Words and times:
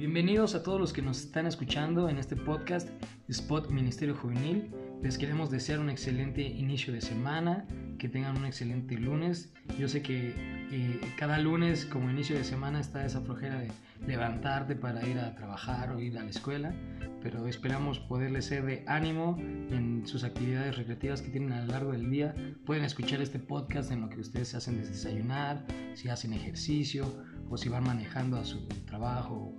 Bienvenidos 0.00 0.54
a 0.54 0.62
todos 0.62 0.80
los 0.80 0.94
que 0.94 1.02
nos 1.02 1.20
están 1.20 1.44
escuchando 1.44 2.08
en 2.08 2.16
este 2.16 2.34
podcast 2.34 2.88
Spot 3.28 3.68
Ministerio 3.68 4.16
Juvenil. 4.16 4.70
Les 5.02 5.18
queremos 5.18 5.50
desear 5.50 5.78
un 5.78 5.90
excelente 5.90 6.40
inicio 6.40 6.94
de 6.94 7.02
semana, 7.02 7.66
que 7.98 8.08
tengan 8.08 8.38
un 8.38 8.46
excelente 8.46 8.94
lunes. 8.96 9.52
Yo 9.78 9.88
sé 9.88 10.00
que 10.00 10.32
eh, 10.70 11.00
cada 11.18 11.36
lunes 11.36 11.84
como 11.84 12.10
inicio 12.10 12.34
de 12.34 12.44
semana 12.44 12.80
está 12.80 13.04
esa 13.04 13.20
flojera 13.20 13.60
de 13.60 13.70
levantarte 14.06 14.74
para 14.74 15.06
ir 15.06 15.18
a 15.18 15.34
trabajar 15.34 15.92
o 15.92 16.00
ir 16.00 16.16
a 16.16 16.24
la 16.24 16.30
escuela, 16.30 16.74
pero 17.22 17.46
esperamos 17.46 17.98
poderles 17.98 18.46
ser 18.46 18.64
de 18.64 18.84
ánimo 18.86 19.36
en 19.38 20.06
sus 20.06 20.24
actividades 20.24 20.78
recreativas 20.78 21.20
que 21.20 21.28
tienen 21.28 21.52
a 21.52 21.60
lo 21.60 21.72
largo 21.72 21.92
del 21.92 22.10
día. 22.10 22.34
Pueden 22.64 22.84
escuchar 22.84 23.20
este 23.20 23.38
podcast 23.38 23.92
en 23.92 24.00
lo 24.00 24.08
que 24.08 24.20
ustedes 24.20 24.54
hacen 24.54 24.78
desayunar, 24.78 25.66
si 25.92 26.08
hacen 26.08 26.32
ejercicio 26.32 27.04
o 27.50 27.58
si 27.58 27.68
van 27.68 27.84
manejando 27.84 28.38
a 28.38 28.46
su 28.46 28.66
trabajo 28.86 29.54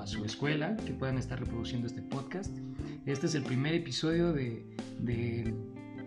a 0.00 0.06
su 0.06 0.24
escuela, 0.24 0.76
que 0.76 0.92
puedan 0.92 1.18
estar 1.18 1.38
reproduciendo 1.38 1.86
este 1.86 2.02
podcast. 2.02 2.56
Este 3.06 3.26
es 3.26 3.34
el 3.34 3.42
primer 3.42 3.74
episodio 3.74 4.32
de, 4.32 4.66
de 4.98 5.54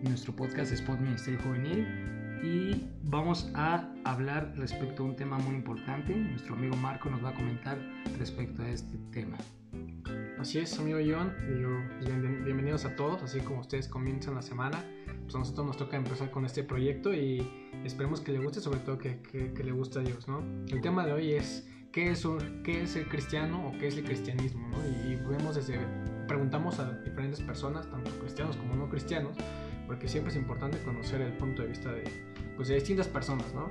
nuestro 0.02 0.34
podcast 0.34 0.72
Spot 0.72 0.98
Ministerio 0.98 1.40
Juvenil 1.42 1.86
y 2.42 2.86
vamos 3.02 3.50
a 3.54 3.92
hablar 4.04 4.54
respecto 4.56 5.02
a 5.02 5.06
un 5.06 5.16
tema 5.16 5.38
muy 5.38 5.54
importante. 5.54 6.14
Nuestro 6.14 6.54
amigo 6.54 6.76
Marco 6.76 7.10
nos 7.10 7.22
va 7.22 7.30
a 7.30 7.34
comentar 7.34 7.78
respecto 8.18 8.62
a 8.62 8.68
este 8.68 8.98
tema. 9.12 9.36
Así 10.38 10.58
es, 10.58 10.78
amigo 10.78 10.98
John. 10.98 11.34
Bienvenidos 12.44 12.84
a 12.84 12.96
todos. 12.96 13.22
Así 13.22 13.40
como 13.40 13.60
ustedes 13.60 13.88
comienzan 13.88 14.34
la 14.34 14.42
semana, 14.42 14.82
pues 15.22 15.34
a 15.34 15.38
nosotros 15.38 15.66
nos 15.66 15.76
toca 15.76 15.96
empezar 15.96 16.30
con 16.30 16.46
este 16.46 16.64
proyecto 16.64 17.12
y 17.12 17.46
esperemos 17.84 18.20
que 18.20 18.32
le 18.32 18.38
guste, 18.38 18.60
sobre 18.60 18.80
todo 18.80 18.98
que, 18.98 19.20
que, 19.20 19.62
le 19.62 19.72
guste 19.72 19.98
a 19.98 20.02
Dios. 20.02 20.26
¿no? 20.28 20.42
El 20.68 20.80
tema 20.80 21.04
de 21.04 21.12
hoy 21.12 21.32
es 21.32 21.68
qué 21.92 22.10
es, 22.10 22.24
el 22.24 23.08
cristiano 23.08 23.68
o 23.68 23.78
qué 23.78 23.88
es 23.88 23.96
el 23.96 24.04
cristianismo. 24.04 24.68
Y, 25.04 25.16
vemos 25.16 25.56
desde, 25.56 25.78
preguntamos 26.26 26.78
a 26.78 26.90
diferentes 27.00 27.40
personas, 27.40 27.88
tanto 27.90 28.10
cristianos 28.18 28.56
como 28.56 28.74
no 28.74 28.88
cristianos, 28.88 29.36
porque 29.86 30.08
siempre 30.08 30.30
es 30.30 30.36
importante 30.36 30.78
conocer 30.82 31.20
el 31.20 31.32
punto 31.32 31.62
de 31.62 31.68
vista 31.68 31.92
de, 31.92 32.04
pues, 32.56 32.68
de 32.68 32.74
distintas 32.74 33.08
personas. 33.08 33.52
¿no? 33.54 33.68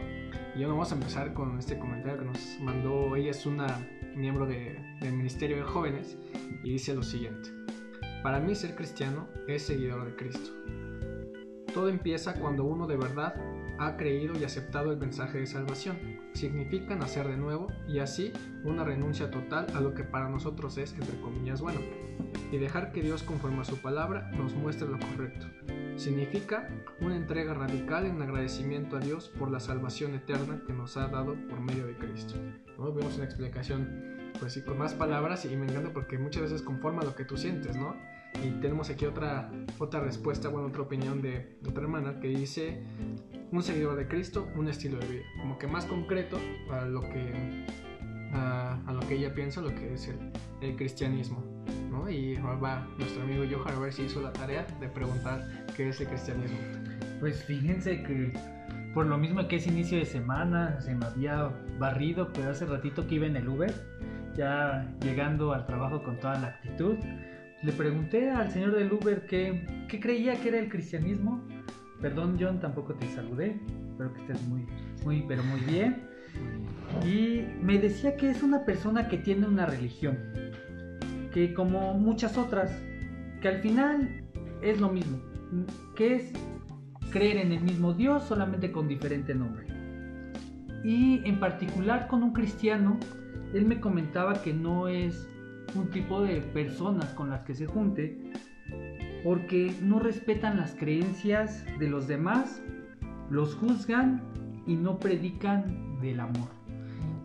Y 0.56 0.64
ahora 0.64 0.74
vamos 0.74 0.92
a 0.92 0.96
empezar 0.96 1.34
con 1.34 1.58
este 1.58 1.78
comentario 1.80 2.20
que 2.20 2.26
nos 2.26 2.60
mandó, 2.60 3.16
ella 3.16 3.32
es 3.32 3.46
una 3.46 3.80
miembro 4.16 4.46
de, 4.46 4.78
del 5.00 5.14
Ministerio 5.14 5.58
de 5.58 5.64
Jóvenes, 5.64 6.18
y 6.64 6.72
dice 6.72 6.94
lo 6.94 7.04
siguiente. 7.04 7.50
Para 8.22 8.40
mí 8.40 8.54
ser 8.54 8.76
cristiano 8.76 9.30
es 9.48 9.66
seguidor 9.66 10.06
de 10.06 10.16
Cristo. 10.16 10.52
Todo 11.74 11.90
empieza 11.90 12.34
cuando 12.34 12.66
uno 12.66 12.88
de 12.88 12.98
verdad 12.98 13.34
ha 13.78 13.96
creído 13.96 14.38
y 14.38 14.44
aceptado 14.44 14.92
el 14.92 14.98
mensaje 14.98 15.40
de 15.40 15.46
salvación. 15.46 16.19
Significa 16.34 16.96
nacer 16.96 17.28
de 17.28 17.38
nuevo 17.38 17.68
y 17.88 18.00
así 18.00 18.32
una 18.64 18.84
renuncia 18.84 19.30
total 19.32 19.68
a 19.74 19.82
lo 19.82 19.94
que 19.94 20.04
para 20.04 20.30
nosotros 20.30 20.78
es, 20.78 20.94
entre 20.94 21.20
comillas, 21.22 21.62
bueno, 21.62 21.80
y 22.52 22.58
dejar 22.58 22.92
que 22.92 23.02
Dios 23.02 23.24
conforme 23.24 23.62
a 23.62 23.66
su 23.66 23.78
palabra 23.78 24.32
nos 24.32 24.54
muestre 24.54 24.88
lo 24.88 25.00
correcto. 25.00 25.48
Significa 25.98 26.70
una 27.02 27.16
entrega 27.16 27.54
radical 27.54 28.06
en 28.06 28.22
agradecimiento 28.22 28.98
a 28.98 29.00
Dios 29.00 29.30
por 29.30 29.52
la 29.52 29.60
salvación 29.60 30.16
eterna 30.16 30.62
que 30.66 30.74
nos 30.74 30.96
ha 30.98 31.08
dado 31.08 31.36
por 31.48 31.60
medio 31.60 31.86
de 31.86 31.98
Cristo. 31.98 32.36
¿No? 32.78 32.94
Vemos 32.94 33.16
una 33.16 33.26
explicación 33.26 34.32
pues 34.40 34.54
sí, 34.54 34.62
con 34.62 34.78
más 34.78 34.94
palabras 34.94 35.44
y 35.46 35.56
me 35.56 35.66
encanta 35.66 35.92
porque 35.92 36.18
muchas 36.18 36.44
veces 36.44 36.62
conforma 36.62 37.04
lo 37.04 37.16
que 37.16 37.26
tú 37.26 37.36
sientes, 37.36 37.76
¿no? 37.76 37.96
Y 38.44 38.52
tenemos 38.62 38.90
aquí 38.90 39.06
otra, 39.06 39.52
otra 39.80 40.00
respuesta, 40.00 40.50
bueno, 40.50 40.68
otra 40.68 40.82
opinión 40.82 41.22
de, 41.22 41.58
otra 41.68 41.84
hermana 41.84 42.20
que 42.20 42.30
dice 42.30 42.84
un 43.52 43.64
seguidor 43.64 43.96
de 43.96 44.08
Cristo, 44.08 44.48
un 44.56 44.70
estilo 44.70 45.00
de 45.00 45.08
vida, 45.08 45.24
como 45.40 45.58
que 45.58 45.68
más 45.68 45.86
concreto 45.86 46.40
a 46.72 46.86
lo 46.86 47.02
que, 47.02 47.66
a, 48.34 48.94
lo 48.94 49.00
que 49.02 49.16
ella 49.16 49.34
piensa, 49.34 49.62
lo 49.62 49.74
que 49.74 49.94
es 49.94 50.14
el, 50.62 50.76
cristianismo, 50.76 51.44
¿no? 51.90 52.10
Y 52.10 52.36
va 52.36 52.88
nuestro 52.98 53.24
amigo 53.24 53.44
Johan 53.50 53.76
a 53.76 53.80
ver 53.80 53.94
si 53.94 54.04
hizo 54.04 54.22
la 54.22 54.32
tarea 54.32 54.66
de 54.80 54.88
preguntar 54.88 55.66
qué 55.76 55.90
es 55.90 56.00
el 56.00 56.08
cristianismo. 56.08 56.58
Pues 57.20 57.44
fíjense 57.44 58.04
que 58.04 58.32
por 58.94 59.06
lo 59.06 59.18
mismo 59.18 59.48
que 59.48 59.58
es 59.58 59.68
inicio 59.68 59.98
de 59.98 60.06
semana, 60.06 60.80
se 60.82 60.96
me 60.96 61.06
había 61.06 61.52
barrido, 61.78 62.32
pero 62.34 62.52
hace 62.52 62.66
ratito 62.66 63.08
que 63.08 63.16
iba 63.16 63.28
en 63.28 63.36
el 63.36 63.48
Uber, 63.48 63.74
ya 64.36 64.92
llegando 65.02 65.54
al 65.54 65.66
trabajo 65.66 66.04
con 66.04 66.20
toda 66.20 66.40
la 66.40 66.48
actitud, 66.48 66.96
le 67.62 67.72
pregunté 67.74 68.30
al 68.30 68.52
señor 68.52 68.76
del 68.76 68.92
Uber 68.92 69.26
qué, 69.26 69.66
creía 70.00 70.40
que 70.40 70.50
era 70.50 70.60
el 70.60 70.70
cristianismo. 70.70 71.44
Perdón, 72.02 72.38
John, 72.40 72.60
tampoco 72.60 72.94
te 72.94 73.08
saludé. 73.08 73.60
Espero 73.92 74.14
que 74.14 74.22
estés 74.22 74.42
muy, 74.48 74.66
muy, 75.04 75.26
pero 75.28 75.44
muy 75.44 75.60
bien. 75.62 76.04
Y 77.06 77.44
me 77.62 77.78
decía 77.78 78.16
que 78.16 78.30
es 78.30 78.44
una 78.44 78.64
persona 78.64 79.10
que 79.10 79.18
tiene 79.18 79.46
una 79.46 79.66
religión. 79.66 80.18
Que 81.34 81.54
como 81.54 81.94
muchas 81.96 82.38
otras, 82.38 82.72
que 83.42 83.50
al 83.50 83.60
final 83.60 84.24
es 84.62 84.80
lo 84.80 84.90
mismo. 84.90 85.20
Que 85.96 86.16
es 86.16 86.32
creer 87.12 87.38
en 87.38 87.52
el 87.52 87.62
mismo 87.62 87.94
Dios, 87.94 88.24
solamente 88.24 88.72
con 88.72 88.88
diferente 88.88 89.36
nombre. 89.36 89.68
Y 90.86 91.22
en 91.26 91.42
particular 91.42 92.08
con 92.08 92.24
un 92.24 92.32
cristiano, 92.32 92.98
él 93.54 93.66
me 93.66 93.82
comentaba 93.82 94.42
que 94.42 94.54
no 94.54 94.88
es 94.88 95.28
un 95.76 95.90
tipo 95.90 96.22
de 96.22 96.42
personas 96.42 97.14
con 97.14 97.30
las 97.30 97.42
que 97.42 97.54
se 97.54 97.66
junte 97.66 98.18
porque 99.24 99.74
no 99.82 100.00
respetan 100.00 100.58
las 100.58 100.74
creencias 100.76 101.66
de 101.80 101.90
los 101.90 102.08
demás, 102.08 102.62
los 103.30 103.56
juzgan 103.56 104.22
y 104.66 104.76
no 104.76 105.00
predican 105.00 106.00
del 106.02 106.20
amor. 106.20 106.50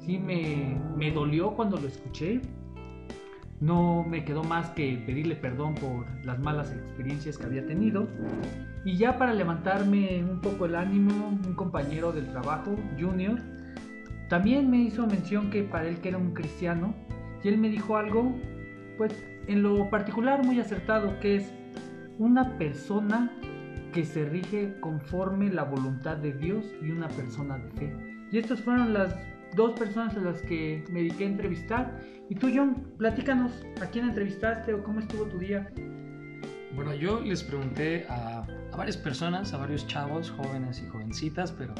Sí, 0.00 0.18
me, 0.18 0.76
me 0.96 1.10
dolió 1.12 1.52
cuando 1.52 1.78
lo 1.78 1.86
escuché. 1.86 2.40
No 3.60 4.04
me 4.04 4.24
quedó 4.24 4.42
más 4.42 4.70
que 4.70 5.02
pedirle 5.06 5.36
perdón 5.36 5.74
por 5.76 6.06
las 6.26 6.38
malas 6.40 6.72
experiencias 6.72 7.38
que 7.38 7.46
había 7.46 7.64
tenido. 7.64 8.08
Y 8.84 8.96
ya 8.96 9.16
para 9.16 9.32
levantarme 9.32 10.22
un 10.24 10.40
poco 10.40 10.66
el 10.66 10.74
ánimo, 10.74 11.28
un 11.28 11.54
compañero 11.54 12.12
del 12.12 12.26
trabajo, 12.28 12.76
Junior, 12.98 13.40
también 14.28 14.70
me 14.70 14.78
hizo 14.78 15.06
mención 15.06 15.50
que 15.50 15.62
para 15.62 15.86
él 15.86 15.98
que 15.98 16.08
era 16.08 16.18
un 16.18 16.34
cristiano, 16.34 16.94
y 17.44 17.48
él 17.48 17.58
me 17.58 17.68
dijo 17.68 17.96
algo 17.96 18.34
pues 18.96 19.12
en 19.46 19.62
lo 19.62 19.90
particular 19.90 20.44
muy 20.44 20.58
acertado, 20.58 21.20
que 21.20 21.36
es 21.36 21.52
una 22.18 22.56
persona 22.58 23.30
que 23.92 24.04
se 24.04 24.24
rige 24.24 24.74
conforme 24.80 25.52
la 25.52 25.64
voluntad 25.64 26.16
de 26.16 26.32
Dios 26.32 26.64
y 26.82 26.90
una 26.90 27.08
persona 27.08 27.58
de 27.58 27.70
fe. 27.72 27.96
Y 28.32 28.38
estas 28.38 28.60
fueron 28.60 28.94
las 28.94 29.14
dos 29.54 29.78
personas 29.78 30.16
a 30.16 30.20
las 30.20 30.42
que 30.42 30.84
me 30.90 31.00
dediqué 31.00 31.24
a 31.24 31.28
entrevistar. 31.28 32.00
Y 32.28 32.34
tú, 32.34 32.50
John, 32.52 32.92
platícanos, 32.96 33.52
¿a 33.80 33.86
quién 33.86 34.08
entrevistaste 34.08 34.72
o 34.74 34.82
cómo 34.82 35.00
estuvo 35.00 35.24
tu 35.26 35.38
día? 35.38 35.70
Bueno, 36.74 36.94
yo 36.94 37.20
les 37.20 37.44
pregunté 37.44 38.06
a, 38.08 38.44
a 38.72 38.76
varias 38.76 38.96
personas, 38.96 39.52
a 39.52 39.58
varios 39.58 39.86
chavos, 39.86 40.30
jóvenes 40.30 40.82
y 40.84 40.88
jovencitas, 40.88 41.52
pero 41.52 41.74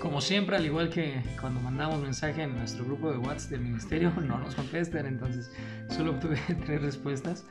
como 0.00 0.20
siempre, 0.20 0.56
al 0.56 0.64
igual 0.64 0.90
que 0.90 1.22
cuando 1.40 1.60
mandamos 1.60 2.00
mensaje 2.00 2.42
en 2.42 2.56
nuestro 2.56 2.84
grupo 2.84 3.10
de 3.10 3.18
WhatsApp 3.18 3.50
del 3.52 3.60
ministerio, 3.60 4.12
no 4.20 4.38
nos 4.38 4.54
contestan, 4.54 5.06
entonces 5.06 5.50
solo 5.88 6.12
obtuve 6.12 6.38
tres 6.66 6.82
respuestas. 6.82 7.46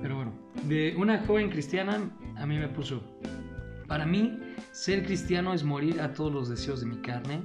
Pero 0.00 0.16
bueno, 0.16 0.32
de 0.64 0.94
una 0.96 1.24
joven 1.26 1.50
cristiana 1.50 2.10
a 2.36 2.46
mí 2.46 2.58
me 2.58 2.68
puso, 2.68 3.02
para 3.86 4.06
mí 4.06 4.38
ser 4.72 5.04
cristiano 5.04 5.54
es 5.54 5.64
morir 5.64 6.00
a 6.00 6.12
todos 6.12 6.32
los 6.32 6.48
deseos 6.48 6.80
de 6.80 6.86
mi 6.86 6.96
carne, 6.96 7.42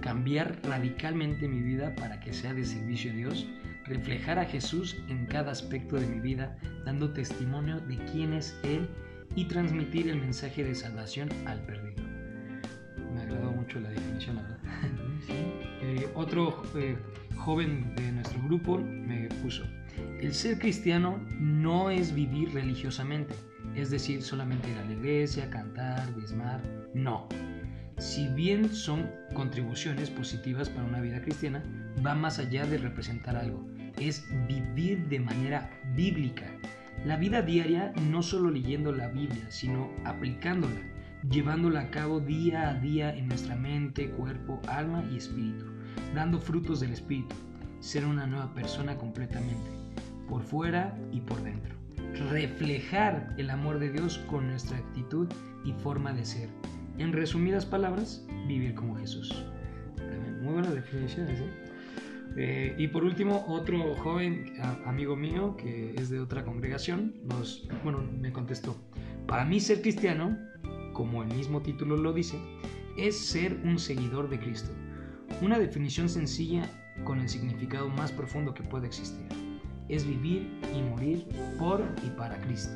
cambiar 0.00 0.58
radicalmente 0.62 1.48
mi 1.48 1.60
vida 1.60 1.94
para 1.96 2.20
que 2.20 2.32
sea 2.32 2.54
de 2.54 2.64
servicio 2.64 3.10
a 3.10 3.14
Dios, 3.14 3.46
reflejar 3.84 4.38
a 4.38 4.44
Jesús 4.44 4.96
en 5.08 5.26
cada 5.26 5.52
aspecto 5.52 5.96
de 5.96 6.06
mi 6.06 6.20
vida, 6.20 6.56
dando 6.84 7.12
testimonio 7.12 7.80
de 7.80 7.96
quién 8.12 8.32
es 8.32 8.58
Él 8.62 8.88
y 9.34 9.46
transmitir 9.46 10.08
el 10.08 10.20
mensaje 10.20 10.64
de 10.64 10.74
salvación 10.74 11.28
al 11.46 11.60
perdido 11.60 12.07
mucho 13.36 13.80
la 13.80 13.90
definición, 13.90 14.36
la 14.36 14.42
verdad. 14.42 14.58
Eh, 15.80 16.08
otro 16.16 16.62
eh, 16.74 16.96
joven 17.36 17.94
de 17.94 18.10
nuestro 18.12 18.42
grupo 18.42 18.78
me 18.78 19.28
puso, 19.42 19.64
el 20.20 20.34
ser 20.34 20.58
cristiano 20.58 21.24
no 21.38 21.90
es 21.90 22.12
vivir 22.12 22.52
religiosamente, 22.52 23.34
es 23.76 23.90
decir, 23.90 24.22
solamente 24.22 24.70
ir 24.70 24.78
a 24.78 24.84
la 24.84 24.92
iglesia, 24.92 25.48
cantar, 25.50 26.14
diezmar, 26.16 26.60
no. 26.94 27.28
Si 27.98 28.28
bien 28.28 28.68
son 28.68 29.10
contribuciones 29.34 30.10
positivas 30.10 30.68
para 30.68 30.84
una 30.84 31.00
vida 31.00 31.20
cristiana, 31.20 31.62
va 32.04 32.14
más 32.14 32.38
allá 32.38 32.66
de 32.66 32.78
representar 32.78 33.36
algo, 33.36 33.64
es 33.98 34.24
vivir 34.48 35.06
de 35.08 35.20
manera 35.20 35.70
bíblica. 35.94 36.46
La 37.04 37.16
vida 37.16 37.42
diaria 37.42 37.92
no 38.10 38.22
solo 38.22 38.50
leyendo 38.50 38.92
la 38.92 39.08
Biblia, 39.08 39.44
sino 39.48 39.90
aplicándola 40.04 40.80
llevándola 41.30 41.80
a 41.80 41.90
cabo 41.90 42.20
día 42.20 42.70
a 42.70 42.74
día 42.74 43.14
en 43.14 43.28
nuestra 43.28 43.56
mente, 43.56 44.10
cuerpo, 44.10 44.60
alma 44.68 45.04
y 45.10 45.16
espíritu, 45.16 45.66
dando 46.14 46.38
frutos 46.38 46.80
del 46.80 46.92
espíritu, 46.92 47.34
ser 47.80 48.04
una 48.04 48.26
nueva 48.26 48.52
persona 48.54 48.96
completamente, 48.96 49.70
por 50.28 50.42
fuera 50.42 50.96
y 51.12 51.20
por 51.20 51.42
dentro. 51.42 51.74
Reflejar 52.30 53.34
el 53.36 53.50
amor 53.50 53.78
de 53.78 53.92
Dios 53.92 54.18
con 54.30 54.48
nuestra 54.48 54.78
actitud 54.78 55.28
y 55.64 55.72
forma 55.72 56.12
de 56.12 56.24
ser. 56.24 56.48
En 56.98 57.12
resumidas 57.12 57.66
palabras, 57.66 58.26
vivir 58.46 58.74
como 58.74 58.96
Jesús. 58.96 59.44
Muy 60.42 60.54
buenas 60.54 60.74
definiciones, 60.74 61.40
¿eh? 61.40 61.68
Eh, 62.36 62.74
y 62.78 62.88
por 62.88 63.04
último, 63.04 63.44
otro 63.48 63.94
joven 63.96 64.52
amigo 64.84 65.16
mío 65.16 65.56
que 65.56 65.94
es 65.96 66.10
de 66.10 66.20
otra 66.20 66.44
congregación, 66.44 67.14
nos, 67.24 67.68
bueno, 67.82 68.04
me 68.20 68.32
contestó, 68.32 68.76
para 69.26 69.44
mí 69.44 69.60
ser 69.60 69.82
cristiano, 69.82 70.38
como 70.98 71.22
el 71.22 71.32
mismo 71.32 71.62
título 71.62 71.96
lo 71.96 72.12
dice, 72.12 72.40
es 72.96 73.16
ser 73.16 73.60
un 73.62 73.78
seguidor 73.78 74.28
de 74.28 74.40
Cristo. 74.40 74.72
Una 75.40 75.56
definición 75.56 76.08
sencilla 76.08 76.68
con 77.04 77.20
el 77.20 77.28
significado 77.28 77.88
más 77.88 78.10
profundo 78.10 78.52
que 78.52 78.64
puede 78.64 78.88
existir. 78.88 79.28
Es 79.88 80.04
vivir 80.04 80.50
y 80.74 80.82
morir 80.82 81.24
por 81.56 81.84
y 82.04 82.10
para 82.18 82.40
Cristo. 82.40 82.72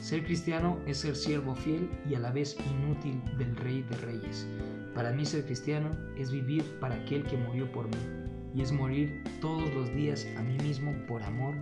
Ser 0.00 0.24
cristiano 0.24 0.78
es 0.86 1.00
ser 1.00 1.14
siervo 1.14 1.54
fiel 1.54 1.90
y 2.08 2.14
a 2.14 2.18
la 2.20 2.32
vez 2.32 2.56
inútil 2.70 3.20
del 3.36 3.54
Rey 3.56 3.82
de 3.90 3.96
Reyes. 3.98 4.48
Para 4.94 5.12
mí 5.12 5.26
ser 5.26 5.44
cristiano 5.44 5.90
es 6.16 6.32
vivir 6.32 6.64
para 6.80 6.94
aquel 6.94 7.24
que 7.24 7.36
murió 7.36 7.70
por 7.70 7.88
mí 7.88 8.54
y 8.54 8.62
es 8.62 8.72
morir 8.72 9.22
todos 9.42 9.72
los 9.74 9.94
días 9.94 10.26
a 10.38 10.42
mí 10.42 10.56
mismo 10.62 10.94
por 11.06 11.22
amor 11.22 11.54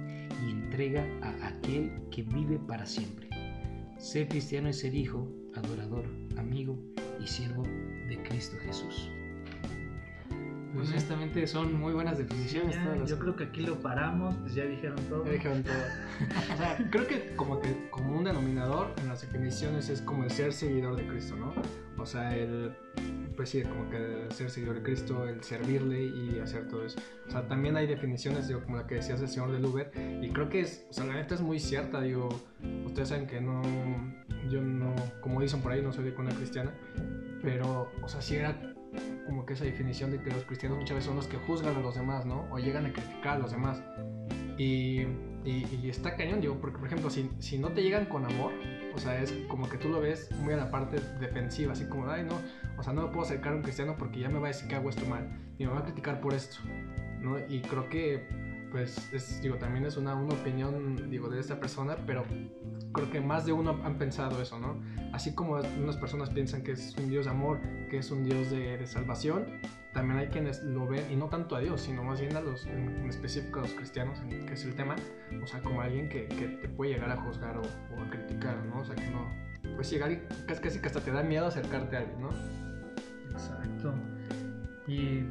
y 0.46 0.52
entrega 0.52 1.04
a 1.22 1.48
aquel 1.48 1.90
que 2.12 2.22
vive 2.22 2.56
para 2.68 2.86
siempre. 2.86 3.17
Ser 3.98 4.28
cristiano 4.28 4.68
es 4.68 4.78
ser 4.78 4.94
hijo, 4.94 5.28
adorador, 5.56 6.04
amigo 6.36 6.78
y 7.20 7.26
siervo 7.26 7.64
de 7.64 8.22
Cristo 8.22 8.56
Jesús. 8.64 9.10
Pues 10.72 10.90
honestamente 10.90 11.44
son 11.48 11.74
muy 11.74 11.92
buenas 11.92 12.16
definiciones. 12.16 12.76
Yo 13.08 13.18
creo 13.18 13.34
que 13.34 13.44
aquí 13.44 13.62
lo 13.62 13.80
paramos, 13.80 14.36
pues 14.36 14.54
ya 14.54 14.64
dijeron 14.64 14.98
todo. 15.08 15.24
Ya 15.24 15.32
dijeron 15.32 15.64
todo. 15.64 15.74
o 16.54 16.56
sea, 16.56 16.88
creo 16.92 17.08
que 17.08 17.34
como, 17.34 17.60
que 17.60 17.90
como 17.90 18.16
un 18.16 18.24
denominador 18.24 18.94
en 18.98 19.08
las 19.08 19.22
definiciones 19.22 19.88
es 19.88 20.00
como 20.00 20.22
el 20.22 20.30
ser 20.30 20.52
seguidor 20.52 20.94
de 20.94 21.04
Cristo, 21.08 21.34
¿no? 21.34 21.52
O 22.00 22.06
sea, 22.06 22.36
el, 22.36 22.72
pues 23.38 23.50
sí, 23.50 23.62
como 23.62 23.88
que 23.88 24.26
ser 24.34 24.50
seguidor 24.50 24.74
de 24.74 24.82
Cristo, 24.82 25.28
el 25.28 25.44
servirle 25.44 26.02
y 26.02 26.40
hacer 26.40 26.66
todo 26.66 26.84
eso. 26.84 26.98
O 27.28 27.30
sea, 27.30 27.46
también 27.46 27.76
hay 27.76 27.86
definiciones, 27.86 28.48
digo, 28.48 28.64
como 28.64 28.78
la 28.78 28.86
que 28.88 28.96
decías 28.96 29.20
del 29.20 29.28
Señor 29.28 29.52
del 29.52 29.64
Uber, 29.64 29.92
y 30.20 30.28
creo 30.30 30.48
que 30.48 30.58
es, 30.58 30.84
o 30.90 30.92
sea, 30.92 31.04
la 31.04 31.14
neta 31.14 31.36
es 31.36 31.40
muy 31.40 31.60
cierta, 31.60 32.00
digo, 32.00 32.28
ustedes 32.84 33.10
saben 33.10 33.28
que 33.28 33.40
no, 33.40 33.62
yo 34.50 34.60
no, 34.60 34.92
como 35.20 35.40
dicen 35.40 35.60
por 35.62 35.70
ahí, 35.70 35.80
no 35.80 35.92
soy 35.92 36.06
de 36.06 36.14
cuna 36.14 36.34
cristiana, 36.34 36.74
pero, 37.40 37.92
o 38.02 38.08
sea, 38.08 38.20
sí 38.20 38.34
era 38.34 38.74
como 39.26 39.46
que 39.46 39.52
esa 39.52 39.64
definición 39.64 40.10
de 40.10 40.20
que 40.20 40.32
los 40.32 40.42
cristianos 40.42 40.78
muchas 40.78 40.96
veces 40.96 41.06
son 41.06 41.14
los 41.14 41.28
que 41.28 41.36
juzgan 41.36 41.76
a 41.76 41.80
los 41.80 41.94
demás, 41.94 42.26
¿no? 42.26 42.48
O 42.50 42.58
llegan 42.58 42.86
a 42.86 42.92
criticar 42.92 43.36
a 43.36 43.38
los 43.38 43.52
demás. 43.52 43.80
Y, 44.58 45.04
y, 45.50 45.88
está 45.88 46.16
cañón, 46.16 46.40
digo, 46.40 46.58
porque 46.60 46.78
por 46.78 46.86
ejemplo, 46.86 47.10
si, 47.10 47.30
si, 47.38 47.58
no 47.58 47.70
te 47.70 47.82
llegan 47.82 48.06
con 48.06 48.24
amor, 48.24 48.52
o 48.94 48.98
sea, 48.98 49.20
es 49.22 49.32
como 49.48 49.68
que 49.68 49.78
tú 49.78 49.88
lo 49.88 50.00
ves 50.00 50.30
muy 50.40 50.52
a 50.52 50.56
la 50.56 50.70
parte 50.70 51.00
defensiva, 51.20 51.72
así 51.72 51.86
como, 51.86 52.10
ay, 52.10 52.24
no, 52.24 52.38
o 52.78 52.82
sea, 52.82 52.92
no 52.92 53.02
me 53.02 53.08
puedo 53.08 53.22
acercar 53.22 53.52
a 53.52 53.56
un 53.56 53.62
cristiano 53.62 53.96
porque 53.98 54.20
ya 54.20 54.28
me 54.28 54.38
va 54.38 54.48
a 54.48 54.48
decir 54.48 54.68
que 54.68 54.74
hago 54.74 54.90
esto 54.90 55.06
mal, 55.06 55.26
y 55.58 55.64
me 55.64 55.72
va 55.72 55.78
a 55.78 55.84
criticar 55.84 56.20
por 56.20 56.34
esto, 56.34 56.58
¿no? 57.20 57.38
Y 57.48 57.62
creo 57.62 57.88
que, 57.88 58.28
pues, 58.70 59.12
es, 59.12 59.40
digo, 59.42 59.56
también 59.56 59.84
es 59.84 59.96
una, 59.96 60.14
una 60.14 60.34
opinión, 60.34 61.10
digo, 61.10 61.28
de 61.28 61.40
esta 61.40 61.58
persona, 61.58 61.96
pero 62.06 62.24
creo 62.92 63.10
que 63.10 63.20
más 63.20 63.46
de 63.46 63.52
uno 63.52 63.80
han 63.84 63.98
pensado 63.98 64.40
eso, 64.40 64.58
¿no? 64.58 64.80
Así 65.12 65.34
como 65.34 65.54
unas 65.54 65.96
personas 65.96 66.30
piensan 66.30 66.62
que 66.62 66.72
es 66.72 66.94
un 66.96 67.08
Dios 67.08 67.26
de 67.26 67.30
amor, 67.30 67.60
que 67.90 67.98
es 67.98 68.10
un 68.10 68.24
Dios 68.24 68.50
de, 68.50 68.86
salvación, 68.86 69.46
también 69.92 70.18
hay 70.18 70.28
quienes 70.28 70.62
lo 70.62 70.86
ven, 70.86 71.10
y 71.10 71.16
no 71.16 71.28
tanto 71.28 71.56
a 71.56 71.60
Dios, 71.60 71.80
sino 71.80 72.02
más 72.02 72.20
bien 72.20 72.36
a 72.36 72.40
los, 72.40 72.66
en, 72.66 73.08
específico 73.08 73.60
a 73.60 73.62
los 73.62 73.72
cristianos, 73.72 74.20
que 74.20 74.52
es 74.52 74.64
el 74.64 74.74
tema, 74.74 74.96
o 75.42 75.46
sea, 75.46 75.60
como 75.60 75.80
alguien 75.80 76.08
que, 76.08 76.26
que 76.26 76.48
te 76.48 76.68
puede 76.68 76.92
llegar 76.92 77.10
a 77.10 77.16
juzgar 77.16 77.56
o, 77.58 77.62
a 78.00 78.10
criticar, 78.10 78.64
¿no? 78.66 78.80
O 78.80 78.84
sea, 78.84 78.94
que 78.94 79.08
no, 79.08 79.28
pues 79.76 79.90
llegar 79.90 80.12
y 80.12 80.20
casi, 80.46 80.60
casi 80.60 80.80
que 80.80 80.86
hasta 80.86 81.00
te 81.00 81.10
da 81.10 81.22
miedo 81.22 81.46
acercarte 81.46 81.96
a 81.96 82.00
alguien, 82.00 82.20
¿no? 82.20 82.30
Exacto. 83.30 83.94
Y 84.86 85.24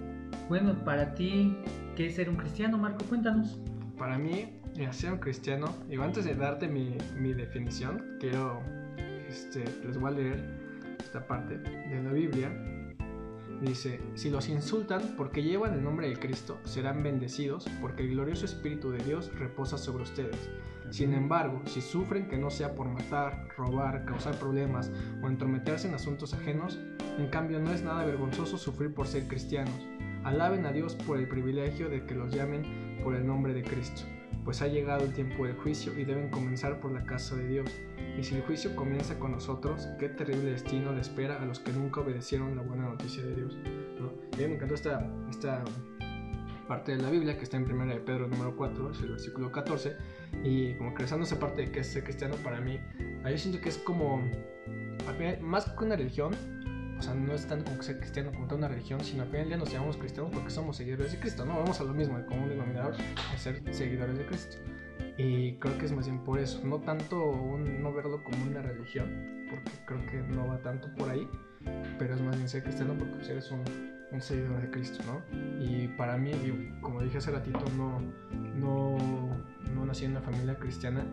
bueno, 0.49 0.83
para 0.85 1.13
ti, 1.15 1.57
¿qué 1.97 2.05
es 2.05 2.15
ser 2.15 2.29
un 2.29 2.35
cristiano, 2.35 2.77
Marco? 2.77 3.03
Cuéntanos. 3.05 3.59
Para 3.97 4.19
mí, 4.19 4.61
ser 4.91 5.13
un 5.13 5.17
cristiano, 5.17 5.73
y 5.89 5.95
antes 5.95 6.25
de 6.25 6.35
darte 6.35 6.67
mi, 6.67 6.95
mi 7.17 7.33
definición, 7.33 8.17
quiero, 8.19 8.61
este, 9.27 9.65
les 9.83 9.97
voy 9.99 10.13
a 10.13 10.15
leer 10.15 10.95
esta 10.99 11.25
parte 11.25 11.57
de 11.57 12.03
la 12.03 12.11
Biblia. 12.11 12.51
Dice, 13.61 13.99
si 14.13 14.29
los 14.29 14.47
insultan 14.47 15.15
porque 15.17 15.41
llevan 15.41 15.73
el 15.73 15.83
nombre 15.83 16.07
de 16.07 16.17
Cristo, 16.17 16.59
serán 16.65 17.01
bendecidos 17.01 17.67
porque 17.81 18.03
el 18.03 18.11
glorioso 18.11 18.45
Espíritu 18.45 18.91
de 18.91 19.03
Dios 19.03 19.31
reposa 19.33 19.79
sobre 19.79 20.03
ustedes. 20.03 20.51
Sin 20.91 21.15
embargo, 21.15 21.63
si 21.65 21.81
sufren 21.81 22.27
que 22.27 22.37
no 22.37 22.51
sea 22.51 22.75
por 22.75 22.87
matar, 22.87 23.47
robar, 23.57 24.05
causar 24.05 24.35
problemas 24.35 24.91
o 25.23 25.27
entrometerse 25.27 25.87
en 25.87 25.95
asuntos 25.95 26.35
ajenos, 26.35 26.79
en 27.17 27.27
cambio 27.29 27.59
no 27.59 27.71
es 27.71 27.81
nada 27.81 28.05
vergonzoso 28.05 28.59
sufrir 28.59 28.93
por 28.93 29.07
ser 29.07 29.27
cristianos. 29.27 29.87
Alaben 30.27 30.65
a 30.65 30.73
Dios 30.73 30.93
por 30.93 31.17
el 31.17 31.27
privilegio 31.27 31.87
de 31.87 32.05
que 32.05 32.13
los 32.13 32.33
llamen 32.33 32.99
por 33.01 33.15
el 33.15 33.25
nombre 33.25 33.53
de 33.53 33.63
Cristo 33.63 34.03
pues 34.43 34.61
ha 34.61 34.67
llegado 34.67 35.03
el 35.03 35.13
tiempo 35.13 35.45
del 35.45 35.57
juicio 35.57 35.97
y 35.99 36.05
deben 36.05 36.29
comenzar 36.29 36.79
por 36.79 36.93
la 36.93 37.05
casa 37.05 37.35
de 37.35 37.49
Dios. 37.49 37.69
Y 38.17 38.23
si 38.23 38.35
el 38.35 38.43
juicio 38.43 38.73
comienza 38.77 39.19
con 39.19 39.33
nosotros, 39.33 39.89
qué 39.99 40.07
terrible 40.07 40.51
destino 40.51 40.93
le 40.93 41.01
espera 41.01 41.41
a 41.41 41.45
los 41.45 41.59
que 41.59 41.73
nunca 41.73 41.99
obedecieron 41.99 42.55
la 42.55 42.61
buena 42.61 42.83
noticia 42.83 43.25
de 43.25 43.35
Dios. 43.35 43.57
¿no? 43.99 44.13
Y 44.41 44.47
me 44.47 44.55
encantó 44.55 44.75
esta, 44.75 45.05
esta 45.29 45.65
parte 46.65 46.95
de 46.95 47.03
la 47.03 47.09
Biblia 47.09 47.37
que 47.37 47.43
está 47.43 47.57
en 47.57 47.69
1 47.69 47.87
de 47.87 47.99
Pedro 47.99 48.29
número 48.29 48.55
4, 48.55 48.91
es 48.91 49.01
el 49.01 49.09
versículo 49.09 49.51
14, 49.51 49.97
y 50.45 50.75
como 50.75 50.93
crezando 50.93 51.25
esa 51.25 51.39
parte 51.39 51.63
de 51.63 51.71
que 51.71 51.81
es 51.81 51.87
ser 51.87 52.05
cristiano 52.05 52.35
para 52.37 52.61
mí, 52.61 52.79
yo 53.29 53.37
siento 53.37 53.59
que 53.59 53.67
es 53.67 53.77
como, 53.77 54.23
más 55.41 55.69
que 55.71 55.83
una 55.83 55.97
religión, 55.97 56.33
o 56.97 57.01
sea, 57.01 57.13
no 57.13 57.33
es 57.33 57.45
tanto 57.45 57.69
como 57.69 57.83
ser 57.83 57.99
cristiano 57.99 58.31
como 58.31 58.47
una 58.55 58.67
religión, 58.67 59.03
sino 59.03 59.23
al 59.23 59.29
final 59.29 59.47
día 59.47 59.57
nos 59.57 59.71
llamamos 59.71 59.97
cristianos 59.97 60.31
porque 60.33 60.49
somos 60.49 60.77
seguidores 60.77 61.11
de 61.11 61.19
Cristo, 61.19 61.45
¿no? 61.45 61.57
Vamos 61.57 61.79
a 61.79 61.83
lo 61.83 61.93
mismo, 61.93 62.17
el 62.17 62.25
común 62.25 62.49
denominador 62.49 62.95
es 63.35 63.41
ser 63.41 63.61
seguidores 63.73 64.17
de 64.17 64.25
Cristo. 64.25 64.57
Y 65.17 65.53
creo 65.53 65.77
que 65.77 65.85
es 65.85 65.91
más 65.91 66.05
bien 66.05 66.23
por 66.23 66.39
eso, 66.39 66.61
no 66.63 66.79
tanto 66.79 67.17
no 67.57 67.93
verlo 67.93 68.23
como 68.23 68.43
una 68.43 68.61
religión, 68.61 69.47
porque 69.49 69.71
creo 69.85 70.05
que 70.07 70.35
no 70.35 70.47
va 70.47 70.57
tanto 70.61 70.93
por 70.95 71.09
ahí, 71.09 71.27
pero 71.99 72.15
es 72.15 72.21
más 72.21 72.35
bien 72.35 72.49
ser 72.49 72.63
cristiano 72.63 72.95
porque 72.97 73.31
eres 73.31 73.51
un, 73.51 73.63
seguidor 74.19 74.61
de 74.61 74.71
Cristo, 74.71 75.03
¿no? 75.05 75.21
Y 75.63 75.87
para 75.89 76.17
mí, 76.17 76.31
como 76.81 77.01
dije 77.01 77.17
hace 77.17 77.31
ratito, 77.31 77.63
no, 77.77 78.01
no, 78.55 78.97
no 79.75 79.85
nací 79.85 80.05
en 80.05 80.11
una 80.11 80.21
familia 80.21 80.55
cristiana, 80.55 81.05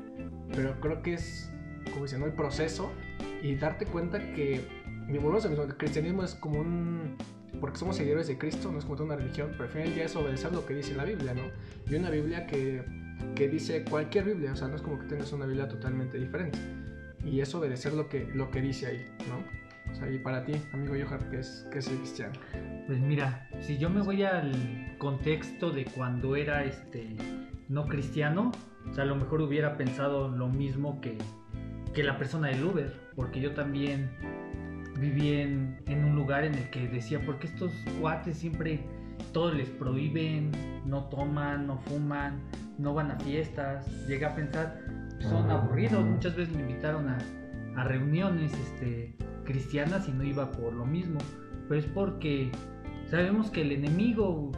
pero 0.54 0.78
creo 0.80 1.02
que 1.02 1.14
es, 1.14 1.52
como 1.90 2.04
dicen, 2.04 2.20
¿no? 2.20 2.26
el 2.26 2.32
proceso 2.32 2.92
y 3.42 3.56
darte 3.56 3.84
cuenta 3.84 4.18
que 4.18 4.66
mi 5.06 5.18
volvemos 5.18 5.48
mismo, 5.48 5.64
el 5.64 5.76
cristianismo 5.76 6.22
es 6.22 6.34
como 6.34 6.60
un... 6.60 7.16
Porque 7.60 7.78
somos 7.78 7.96
seguidores 7.96 8.26
de 8.26 8.36
Cristo, 8.36 8.70
no 8.72 8.78
es 8.78 8.84
como 8.84 9.02
una 9.04 9.16
religión, 9.16 9.50
pero 9.52 9.64
al 9.64 9.70
final 9.70 9.94
día 9.94 10.04
es 10.04 10.16
obedecer 10.16 10.52
lo 10.52 10.66
que 10.66 10.74
dice 10.74 10.94
la 10.94 11.04
Biblia, 11.04 11.34
¿no? 11.34 11.42
Y 11.90 11.94
una 11.94 12.10
Biblia 12.10 12.46
que, 12.46 12.84
que 13.34 13.48
dice 13.48 13.84
cualquier 13.84 14.24
Biblia, 14.24 14.52
o 14.52 14.56
sea, 14.56 14.68
no 14.68 14.76
es 14.76 14.82
como 14.82 14.98
que 14.98 15.06
tengas 15.06 15.32
una 15.32 15.46
Biblia 15.46 15.68
totalmente 15.68 16.18
diferente. 16.18 16.58
Y 17.24 17.40
es 17.40 17.54
obedecer 17.54 17.92
lo 17.94 18.08
que, 18.08 18.28
lo 18.34 18.50
que 18.50 18.60
dice 18.60 18.86
ahí, 18.86 19.06
¿no? 19.28 19.92
O 19.92 19.94
sea, 19.94 20.10
y 20.10 20.18
para 20.18 20.44
ti, 20.44 20.54
amigo 20.72 20.94
Johan, 20.94 21.30
¿qué 21.30 21.38
es, 21.38 21.66
qué 21.70 21.78
es 21.78 21.88
el 21.88 21.98
cristiano? 21.98 22.32
Pues 22.86 22.98
mira, 22.98 23.48
si 23.60 23.78
yo 23.78 23.88
me 23.88 24.02
voy 24.02 24.24
al 24.24 24.96
contexto 24.98 25.70
de 25.70 25.84
cuando 25.84 26.36
era 26.36 26.64
este 26.64 27.16
no 27.68 27.86
cristiano, 27.86 28.50
o 28.90 28.94
sea, 28.94 29.04
a 29.04 29.06
lo 29.06 29.16
mejor 29.16 29.40
hubiera 29.40 29.76
pensado 29.76 30.28
lo 30.28 30.48
mismo 30.48 31.00
que, 31.00 31.16
que 31.94 32.02
la 32.02 32.18
persona 32.18 32.48
del 32.48 32.64
Uber, 32.64 32.92
porque 33.14 33.40
yo 33.40 33.54
también 33.54 34.10
viví 35.04 35.32
en, 35.32 36.04
un 36.04 36.14
lugar 36.14 36.44
en 36.44 36.54
el 36.54 36.70
que 36.70 36.88
decía, 36.88 37.20
¿por 37.20 37.38
qué 37.38 37.46
estos 37.46 37.72
cuates 38.00 38.38
siempre 38.38 38.80
todo 39.32 39.52
les 39.52 39.68
prohíben, 39.68 40.50
no 40.84 41.04
toman, 41.04 41.66
no 41.66 41.78
fuman, 41.78 42.40
no 42.78 42.94
van 42.94 43.10
a 43.10 43.18
fiestas? 43.20 43.86
Llegué 44.06 44.24
a 44.24 44.34
pensar, 44.34 44.80
son 45.20 45.50
aburridos, 45.50 46.04
muchas 46.04 46.34
veces 46.36 46.54
me 46.54 46.62
invitaron 46.62 47.08
a, 47.08 47.18
reuniones 47.84 48.52
este, 48.54 49.16
cristianas 49.44 50.08
y 50.08 50.12
no 50.12 50.22
iba 50.22 50.52
por 50.52 50.72
lo 50.72 50.86
mismo, 50.86 51.18
pero 51.68 51.80
es 51.80 51.86
porque 51.86 52.52
sabemos 53.10 53.50
que 53.50 53.62
el 53.62 53.72
enemigo 53.72 54.52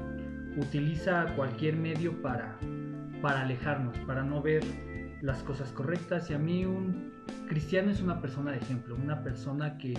utiliza 0.59 1.35
cualquier 1.35 1.76
medio 1.76 2.21
para, 2.21 2.59
para 3.23 3.43
alejarnos, 3.43 3.97
para 4.00 4.23
no 4.23 4.43
ver 4.43 4.62
las 5.23 5.43
cosas 5.43 5.73
correctas. 5.73 6.31
Y 6.31 6.35
a 6.35 6.38
mí 6.38 6.67
un 6.67 7.12
cristiano 7.49 7.91
es 7.91 8.03
una 8.03 8.21
persona 8.21 8.53
de 8.53 8.59
ejemplo, 8.59 8.97
una 8.97 9.23
persona 9.23 9.79
que 9.79 9.95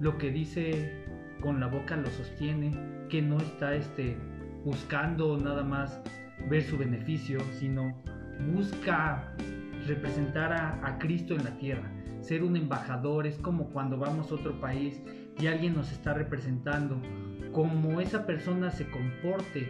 lo 0.00 0.16
que 0.16 0.30
dice 0.30 1.04
con 1.40 1.60
la 1.60 1.66
boca 1.66 1.96
lo 1.96 2.08
sostiene, 2.10 2.72
que 3.08 3.22
no 3.22 3.38
está 3.38 3.74
este, 3.74 4.16
buscando 4.64 5.36
nada 5.36 5.62
más 5.62 6.00
ver 6.48 6.62
su 6.62 6.78
beneficio, 6.78 7.38
sino 7.58 7.94
busca 8.52 9.34
representar 9.86 10.52
a, 10.52 10.98
Cristo 10.98 11.34
en 11.34 11.44
la 11.44 11.50
tierra. 11.58 11.90
Ser 12.20 12.42
un 12.42 12.56
embajador 12.56 13.26
es 13.26 13.36
como 13.38 13.70
cuando 13.70 13.98
vamos 13.98 14.30
a 14.30 14.34
otro 14.34 14.60
país 14.60 15.00
y 15.38 15.46
alguien 15.46 15.74
nos 15.74 15.90
está 15.92 16.14
representando. 16.14 17.00
Como 17.52 18.00
esa 18.00 18.26
persona 18.26 18.70
se 18.70 18.88
comporte 18.88 19.68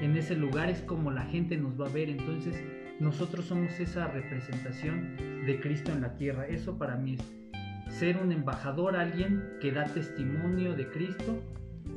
en 0.00 0.16
ese 0.16 0.34
lugar 0.34 0.70
es 0.70 0.80
como 0.80 1.10
la 1.10 1.22
gente 1.24 1.56
nos 1.56 1.78
va 1.78 1.86
a 1.86 1.92
ver. 1.92 2.08
Entonces 2.08 2.54
nosotros 2.98 3.44
somos 3.44 3.78
esa 3.78 4.08
representación 4.08 5.16
de 5.46 5.60
Cristo 5.60 5.92
en 5.92 6.00
la 6.00 6.14
tierra. 6.16 6.46
Eso 6.46 6.78
para 6.78 6.96
mí 6.96 7.14
es 7.14 7.39
ser 7.90 8.16
un 8.16 8.32
embajador, 8.32 8.96
alguien 8.96 9.44
que 9.60 9.72
da 9.72 9.84
testimonio 9.84 10.74
de 10.74 10.88
Cristo 10.88 11.42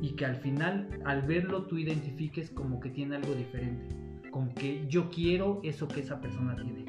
y 0.00 0.10
que 0.10 0.26
al 0.26 0.36
final, 0.36 0.88
al 1.04 1.22
verlo, 1.22 1.64
tú 1.64 1.78
identifiques 1.78 2.50
como 2.50 2.80
que 2.80 2.90
tiene 2.90 3.16
algo 3.16 3.34
diferente, 3.34 3.86
como 4.30 4.52
que 4.54 4.86
yo 4.88 5.08
quiero 5.08 5.60
eso 5.62 5.88
que 5.88 6.00
esa 6.00 6.20
persona 6.20 6.56
tiene. 6.56 6.84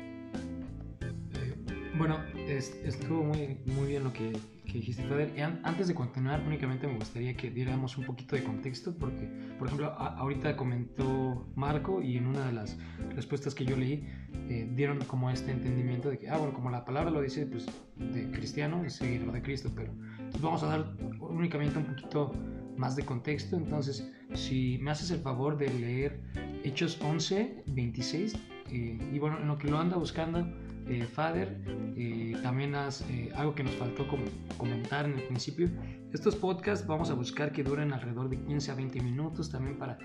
Eh, 1.01 1.53
bueno, 1.97 2.19
estuvo 2.47 3.23
muy, 3.23 3.57
muy 3.65 3.87
bien 3.87 4.03
lo 4.03 4.11
que, 4.11 4.33
dijiste, 4.65 5.03
Feder. 5.03 5.31
antes 5.63 5.87
de 5.87 5.95
continuar, 5.95 6.43
únicamente 6.45 6.85
me 6.85 6.95
gustaría 6.95 7.37
que 7.37 7.49
diéramos 7.49 7.97
un 7.97 8.05
poquito 8.05 8.35
de 8.35 8.43
contexto, 8.43 8.93
porque, 8.97 9.29
por 9.57 9.67
ejemplo, 9.67 9.93
ahorita 9.93 10.57
comentó 10.57 11.47
Marco 11.55 12.01
y 12.01 12.17
en 12.17 12.27
una 12.27 12.47
de 12.47 12.51
las 12.51 12.77
respuestas 13.15 13.55
que 13.55 13.63
yo 13.63 13.77
leí, 13.77 14.05
eh, 14.49 14.69
dieron 14.73 14.99
como 15.05 15.29
este 15.29 15.51
entendimiento 15.51 16.09
de 16.09 16.19
que, 16.19 16.29
ah, 16.29 16.37
bueno, 16.37 16.53
como 16.53 16.69
la 16.69 16.85
palabra 16.85 17.11
lo 17.11 17.21
dice, 17.21 17.45
pues 17.45 17.65
de 17.97 18.29
cristiano 18.31 18.83
es 18.85 18.95
seguidor 18.95 19.31
de 19.31 19.41
Cristo, 19.41 19.71
pero 19.75 19.91
pues, 20.31 20.41
vamos 20.41 20.63
a 20.63 20.67
dar 20.67 20.95
únicamente 21.19 21.77
un 21.77 21.85
poquito 21.85 22.33
más 22.77 22.95
de 22.95 23.05
contexto. 23.05 23.55
Entonces, 23.55 24.11
si 24.33 24.77
me 24.81 24.91
haces 24.91 25.11
el 25.11 25.19
favor 25.19 25.57
de 25.57 25.69
leer 25.69 26.19
Hechos 26.63 26.99
11, 27.01 27.63
26, 27.67 28.35
eh, 28.71 28.97
y 29.13 29.19
bueno, 29.19 29.37
en 29.39 29.47
lo 29.47 29.57
que 29.57 29.69
lo 29.69 29.77
anda 29.77 29.97
buscando, 29.97 30.47
eh, 30.87 31.03
Fader, 31.03 31.61
eh, 31.95 32.35
también 32.43 32.75
haz 32.75 33.03
algo 33.35 33.55
que 33.55 33.63
nos 33.63 33.75
faltó 33.75 34.07
como 34.07 34.25
comentar 34.57 35.05
en 35.05 35.13
el 35.13 35.23
principio. 35.23 35.69
Estos 36.13 36.35
podcasts 36.35 36.85
vamos 36.85 37.09
a 37.09 37.13
buscar 37.13 37.51
que 37.51 37.63
duren 37.63 37.91
alrededor 37.91 38.29
de 38.29 38.37
15 38.37 38.71
a 38.71 38.75
20 38.75 39.01
minutos 39.01 39.49
también 39.49 39.77
para 39.77 39.97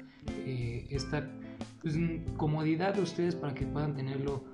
esta 0.46 1.30
pues, 1.82 1.96
comodidad 2.36 2.94
de 2.94 3.02
ustedes 3.02 3.34
para 3.34 3.54
que 3.54 3.66
puedan 3.66 3.94
tenerlo 3.94 4.44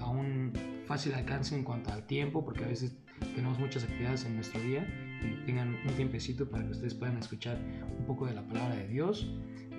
a 0.00 0.08
un 0.08 0.52
fácil 0.86 1.14
alcance 1.14 1.54
en 1.54 1.64
cuanto 1.64 1.92
al 1.92 2.06
tiempo, 2.06 2.44
porque 2.44 2.64
a 2.64 2.68
veces 2.68 2.96
tenemos 3.34 3.58
muchas 3.58 3.84
actividades 3.84 4.24
en 4.24 4.36
nuestro 4.36 4.60
día 4.60 4.86
y 5.22 5.44
tengan 5.46 5.76
un 5.86 5.94
tiempecito 5.96 6.48
para 6.48 6.64
que 6.64 6.72
ustedes 6.72 6.94
puedan 6.94 7.16
escuchar 7.16 7.58
un 7.98 8.04
poco 8.06 8.26
de 8.26 8.34
la 8.34 8.46
palabra 8.46 8.76
de 8.76 8.88
Dios. 8.88 9.30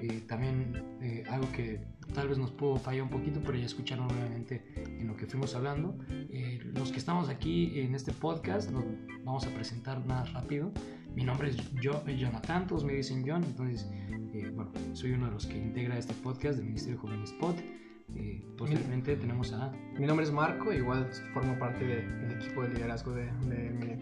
Eh, 0.02 0.22
también 0.28 0.84
eh, 1.02 1.24
algo 1.30 1.50
que 1.52 1.80
tal 2.14 2.28
vez 2.28 2.38
nos 2.38 2.52
pudo 2.52 2.78
fallar 2.78 3.04
un 3.04 3.10
poquito, 3.10 3.42
pero 3.44 3.58
ya 3.58 3.66
escucharon 3.66 4.08
nuevamente 4.08 4.64
en 4.76 5.08
lo 5.08 5.16
que 5.16 5.26
fuimos 5.26 5.56
hablando. 5.56 5.98
Eh, 6.10 6.60
los 6.74 6.92
que 6.92 6.98
estamos 6.98 7.30
aquí 7.30 7.80
en 7.80 7.96
este 7.96 8.12
podcast 8.12 8.72
nos 8.72 8.84
vamos 9.24 9.46
a 9.46 9.50
presentar 9.52 10.06
más 10.06 10.34
rápido. 10.34 10.72
Mi 11.16 11.24
nombre 11.24 11.50
es 11.50 11.58
yo, 11.76 12.06
Jonathan, 12.06 12.68
todos 12.68 12.84
me 12.84 12.94
dicen 12.94 13.24
John, 13.26 13.42
entonces, 13.46 13.90
bueno, 14.54 14.70
soy 14.92 15.12
uno 15.14 15.28
de 15.28 15.32
los 15.32 15.46
que 15.46 15.58
integra 15.58 15.98
este 15.98 16.14
podcast 16.14 16.58
del 16.58 16.66
Ministerio 16.66 17.00
Joven 17.00 17.24
Spot. 17.24 17.56
Y 18.14 18.42
posteriormente 18.58 19.16
tenemos 19.16 19.54
a... 19.54 19.72
Mi 19.98 20.06
nombre 20.06 20.26
es 20.26 20.32
Marco, 20.32 20.74
igual 20.74 21.10
formo 21.34 21.58
parte 21.58 21.86
del 21.86 22.32
equipo 22.32 22.64
de 22.64 22.70
liderazgo 22.70 23.14
de, 23.14 23.32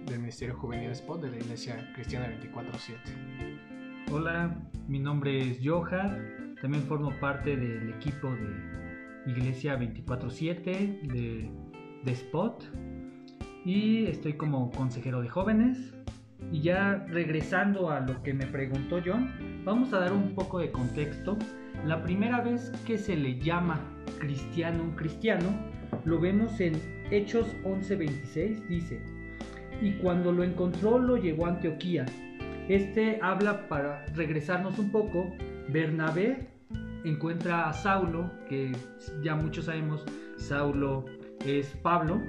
del 0.06 0.20
Ministerio 0.20 0.56
Juvenil 0.58 0.90
Spot 0.90 1.22
de 1.22 1.30
la 1.30 1.38
Iglesia 1.38 1.92
Cristiana 1.94 2.28
24-7. 2.42 4.10
Hola, 4.12 4.60
mi 4.88 5.00
nombre 5.00 5.52
es 5.52 5.60
Johar, 5.64 6.56
también 6.62 6.84
formo 6.84 7.12
parte 7.20 7.56
del 7.56 7.92
equipo 7.94 8.32
de 8.32 9.32
Iglesia 9.32 9.80
24-7 9.80 10.64
de, 10.64 11.52
de 12.04 12.12
Spot 12.12 12.64
y 13.66 14.08
estoy 14.08 14.34
como 14.34 14.72
consejero 14.72 15.22
de 15.22 15.30
jóvenes. 15.30 15.94
Y 16.52 16.62
ya 16.62 17.06
regresando 17.10 17.90
a 17.90 18.00
lo 18.00 18.22
que 18.22 18.34
me 18.34 18.46
preguntó 18.46 19.02
John, 19.04 19.62
vamos 19.64 19.94
a 19.94 20.00
dar 20.00 20.14
un 20.14 20.36
poco 20.36 20.60
de 20.60 20.72
contexto. 20.72 21.38
La 21.86 22.04
primera 22.04 22.42
vez 22.42 22.72
que 22.86 22.98
se 22.98 23.16
le 23.16 23.40
llama 23.40 23.80
cristiano 24.20 24.84
un 24.84 24.92
cristiano, 24.92 25.50
lo 26.06 26.20
vemos 26.20 26.60
en 26.60 26.74
Hechos 27.12 27.48
11:26, 27.64 28.68
dice, 28.68 29.02
y 29.82 29.94
cuando 29.94 30.32
lo 30.32 30.44
encontró 30.44 31.00
lo 31.00 31.18
llevó 31.18 31.46
a 31.46 31.50
Antioquía. 31.50 32.06
Este 32.70 33.20
habla 33.22 33.68
para 33.68 34.06
regresarnos 34.14 34.80
un 34.80 34.92
poco, 34.92 35.36
Bernabé 35.70 36.48
encuentra 37.04 37.68
a 37.70 37.74
Saulo, 37.74 38.32
que 38.48 38.72
ya 39.22 39.36
muchos 39.36 39.66
sabemos, 39.66 40.06
Saulo 40.38 41.06
es 41.46 41.76
Pablo, 41.82 42.22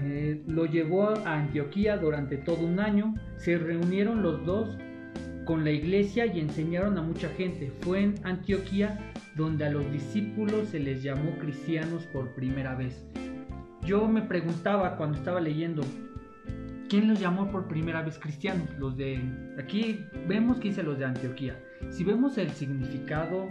eh, 0.00 0.42
lo 0.46 0.66
llevó 0.66 1.10
a 1.10 1.38
Antioquía 1.38 1.96
durante 1.96 2.36
todo 2.36 2.64
un 2.64 2.80
año, 2.80 3.14
se 3.36 3.58
reunieron 3.58 4.22
los 4.22 4.44
dos 4.44 4.76
con 5.44 5.64
la 5.64 5.70
iglesia 5.70 6.26
y 6.26 6.40
enseñaron 6.40 6.98
a 6.98 7.02
mucha 7.02 7.28
gente. 7.30 7.72
Fue 7.80 8.02
en 8.02 8.14
Antioquía 8.22 8.98
donde 9.34 9.64
a 9.64 9.70
los 9.70 9.90
discípulos 9.90 10.68
se 10.68 10.78
les 10.78 11.02
llamó 11.02 11.38
cristianos 11.38 12.04
por 12.06 12.34
primera 12.34 12.74
vez. 12.74 13.06
Yo 13.82 14.06
me 14.06 14.20
preguntaba 14.20 14.96
cuando 14.96 15.16
estaba 15.16 15.40
leyendo, 15.40 15.82
¿quién 16.88 17.08
los 17.08 17.18
llamó 17.18 17.50
por 17.50 17.66
primera 17.66 18.02
vez 18.02 18.18
cristianos? 18.18 18.68
Los 18.78 18.96
de 18.96 19.20
aquí 19.58 20.04
vemos 20.26 20.58
que 20.58 20.68
dice 20.68 20.82
los 20.82 20.98
de 20.98 21.06
Antioquía. 21.06 21.58
Si 21.90 22.04
vemos 22.04 22.36
el 22.36 22.50
significado 22.50 23.48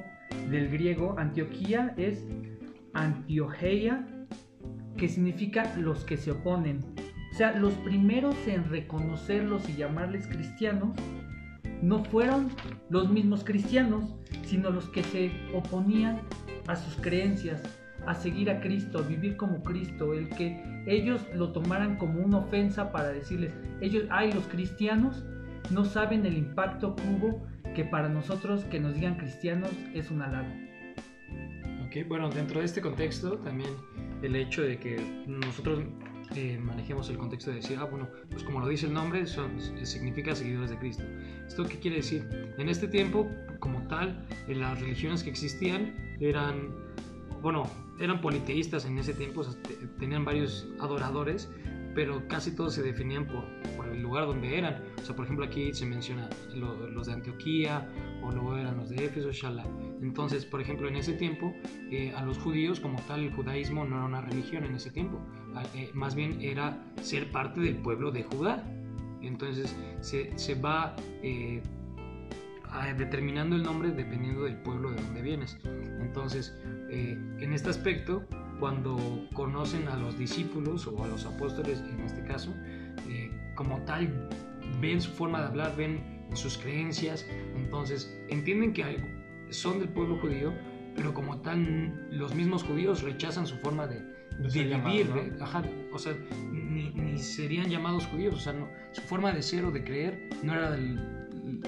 del 0.51 0.69
griego, 0.69 1.15
Antioquía 1.17 1.95
es 1.97 2.23
Antiogeia, 2.93 4.05
que 4.97 5.07
significa 5.07 5.73
los 5.77 6.03
que 6.03 6.17
se 6.17 6.31
oponen. 6.31 6.83
O 7.31 7.35
sea, 7.35 7.53
los 7.53 7.73
primeros 7.75 8.35
en 8.47 8.69
reconocerlos 8.69 9.69
y 9.69 9.75
llamarles 9.75 10.27
cristianos 10.27 10.89
no 11.81 12.03
fueron 12.03 12.49
los 12.89 13.09
mismos 13.09 13.43
cristianos, 13.43 14.15
sino 14.43 14.71
los 14.71 14.89
que 14.89 15.03
se 15.03 15.31
oponían 15.53 16.19
a 16.67 16.75
sus 16.75 16.95
creencias, 16.95 17.61
a 18.07 18.15
seguir 18.15 18.49
a 18.49 18.59
Cristo, 18.59 18.99
a 18.99 19.01
vivir 19.01 19.37
como 19.37 19.63
Cristo, 19.63 20.13
el 20.13 20.29
que 20.29 20.61
ellos 20.87 21.21
lo 21.35 21.51
tomaran 21.51 21.97
como 21.97 22.19
una 22.21 22.37
ofensa 22.37 22.91
para 22.91 23.09
decirles, 23.09 23.53
ellos, 23.81 24.05
ay, 24.09 24.31
los 24.31 24.47
cristianos 24.47 25.23
no 25.69 25.85
saben 25.85 26.25
el 26.25 26.37
impacto 26.37 26.95
que 26.95 27.03
hubo, 27.03 27.45
que 27.75 27.83
para 27.83 28.09
nosotros 28.09 28.63
que 28.65 28.79
nos 28.79 28.95
digan 28.95 29.17
cristianos 29.17 29.69
es 29.93 30.09
un 30.09 30.21
halago. 30.21 30.47
Ok, 31.85 32.07
bueno, 32.07 32.29
dentro 32.29 32.59
de 32.59 32.65
este 32.65 32.81
contexto 32.81 33.37
también 33.39 33.69
el 34.21 34.35
hecho 34.35 34.63
de 34.63 34.79
que 34.79 35.23
nosotros 35.27 35.83
eh, 36.35 36.59
manejemos 36.61 37.09
el 37.09 37.17
contexto 37.17 37.51
de 37.51 37.57
decir, 37.57 37.77
ah, 37.79 37.85
bueno, 37.85 38.09
pues 38.29 38.43
como 38.43 38.59
lo 38.59 38.67
dice 38.67 38.87
el 38.87 38.93
nombre, 38.93 39.25
son, 39.25 39.59
significa 39.85 40.35
seguidores 40.35 40.71
de 40.71 40.77
Cristo. 40.77 41.03
¿Esto 41.47 41.63
qué 41.63 41.79
quiere 41.79 41.97
decir? 41.97 42.27
En 42.57 42.69
este 42.69 42.87
tiempo, 42.87 43.29
como 43.59 43.87
tal, 43.87 44.25
en 44.47 44.59
las 44.59 44.79
religiones 44.79 45.23
que 45.23 45.29
existían 45.29 45.95
eran, 46.19 46.73
bueno, 47.41 47.63
eran 47.99 48.19
politeístas 48.21 48.85
en 48.85 48.97
ese 48.97 49.13
tiempo, 49.13 49.45
tenían 49.99 50.25
varios 50.25 50.67
adoradores, 50.79 51.49
pero 51.95 52.27
casi 52.27 52.55
todos 52.55 52.73
se 52.73 52.83
definían 52.83 53.25
por, 53.25 53.45
por, 53.75 53.87
el 53.87 54.01
lugar 54.01 54.27
donde 54.27 54.57
eran. 54.57 54.83
O 55.01 55.05
sea, 55.05 55.15
por 55.15 55.25
ejemplo, 55.25 55.45
aquí 55.45 55.73
se 55.73 55.85
menciona 55.85 56.29
los 56.53 57.07
de 57.07 57.13
Antioquía, 57.13 57.89
luego 58.31 58.57
eran 58.57 58.77
los 58.77 58.89
de 58.89 59.05
Éfeso, 59.05 59.31
Shala. 59.31 59.65
Entonces, 60.01 60.45
por 60.45 60.61
ejemplo, 60.61 60.87
en 60.87 60.95
ese 60.95 61.13
tiempo, 61.13 61.53
eh, 61.91 62.13
a 62.15 62.23
los 62.23 62.37
judíos 62.37 62.79
como 62.79 62.99
tal, 63.01 63.23
el 63.23 63.33
judaísmo 63.33 63.85
no 63.85 63.97
era 63.97 64.05
una 64.05 64.21
religión 64.21 64.63
en 64.63 64.75
ese 64.75 64.91
tiempo, 64.91 65.19
ah, 65.55 65.63
eh, 65.75 65.89
más 65.93 66.15
bien 66.15 66.41
era 66.41 66.83
ser 67.01 67.31
parte 67.31 67.61
del 67.61 67.77
pueblo 67.77 68.11
de 68.11 68.23
Judá. 68.23 68.63
Entonces, 69.21 69.75
se, 70.01 70.37
se 70.37 70.55
va 70.55 70.95
eh, 71.23 71.61
determinando 72.97 73.55
el 73.55 73.63
nombre 73.63 73.91
dependiendo 73.91 74.43
del 74.43 74.57
pueblo 74.57 74.91
de 74.91 75.01
donde 75.01 75.21
vienes. 75.21 75.57
Entonces, 75.99 76.55
en 76.89 77.51
este 77.51 77.69
aspecto, 77.69 78.23
cuando 78.59 78.97
conocen 79.33 79.87
a 79.87 79.97
los 79.97 80.17
discípulos 80.17 80.87
o 80.87 81.03
a 81.03 81.07
los 81.07 81.25
apóstoles, 81.25 81.79
en 81.79 82.01
este 82.01 82.23
caso, 82.23 82.53
como 83.55 83.81
tal, 83.85 84.29
ven 84.79 85.01
su 85.01 85.11
forma 85.11 85.41
de 85.41 85.47
hablar, 85.47 85.75
ven 85.75 86.16
sus 86.33 86.57
creencias, 86.57 87.25
entonces 87.55 88.19
entienden 88.29 88.73
que 88.73 88.83
son 89.49 89.79
del 89.79 89.89
pueblo 89.89 90.17
judío, 90.17 90.53
pero 90.95 91.13
como 91.13 91.39
tal 91.41 92.07
los 92.11 92.33
mismos 92.35 92.63
judíos 92.63 93.03
rechazan 93.03 93.47
su 93.47 93.57
forma 93.57 93.87
de, 93.87 94.01
vivir, 94.53 95.09
o 95.91 95.99
sea, 95.99 96.15
ni, 96.51 97.17
serían 97.17 97.69
llamados 97.69 98.05
judíos, 98.07 98.35
o 98.35 98.39
sea, 98.39 98.53
su 98.91 99.01
forma 99.01 99.31
de 99.31 99.41
ser 99.41 99.65
o 99.65 99.71
de 99.71 99.83
creer 99.83 100.29
no 100.43 100.53
era 100.53 100.77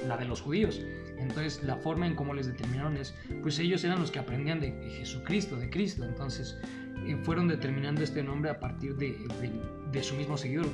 la 0.08 0.18
de 0.18 0.26
los 0.26 0.42
judíos. 0.42 0.82
Entonces 1.18 1.64
la 1.64 1.76
forma 1.76 2.08
en 2.08 2.16
cómo 2.16 2.34
les 2.34 2.48
determinaron 2.48 2.96
es, 2.96 3.14
pues 3.42 3.60
ellos 3.60 3.84
eran 3.84 4.00
los 4.00 4.10
que 4.10 4.20
aprendían 4.20 4.60
de 4.62 4.72
Jesucristo, 4.98 5.58
de 5.58 5.70
Cristo, 5.70 6.06
entonces 6.06 6.58
eh, 7.06 7.18
fueron 7.24 7.48
determinando 7.48 8.02
este 8.02 8.24
nombre 8.24 8.52
a 8.52 8.60
partir 8.60 8.96
de, 8.96 9.18
de, 9.92 10.04
su 10.04 10.16
mismo 10.16 10.38
seguidor, 10.38 10.68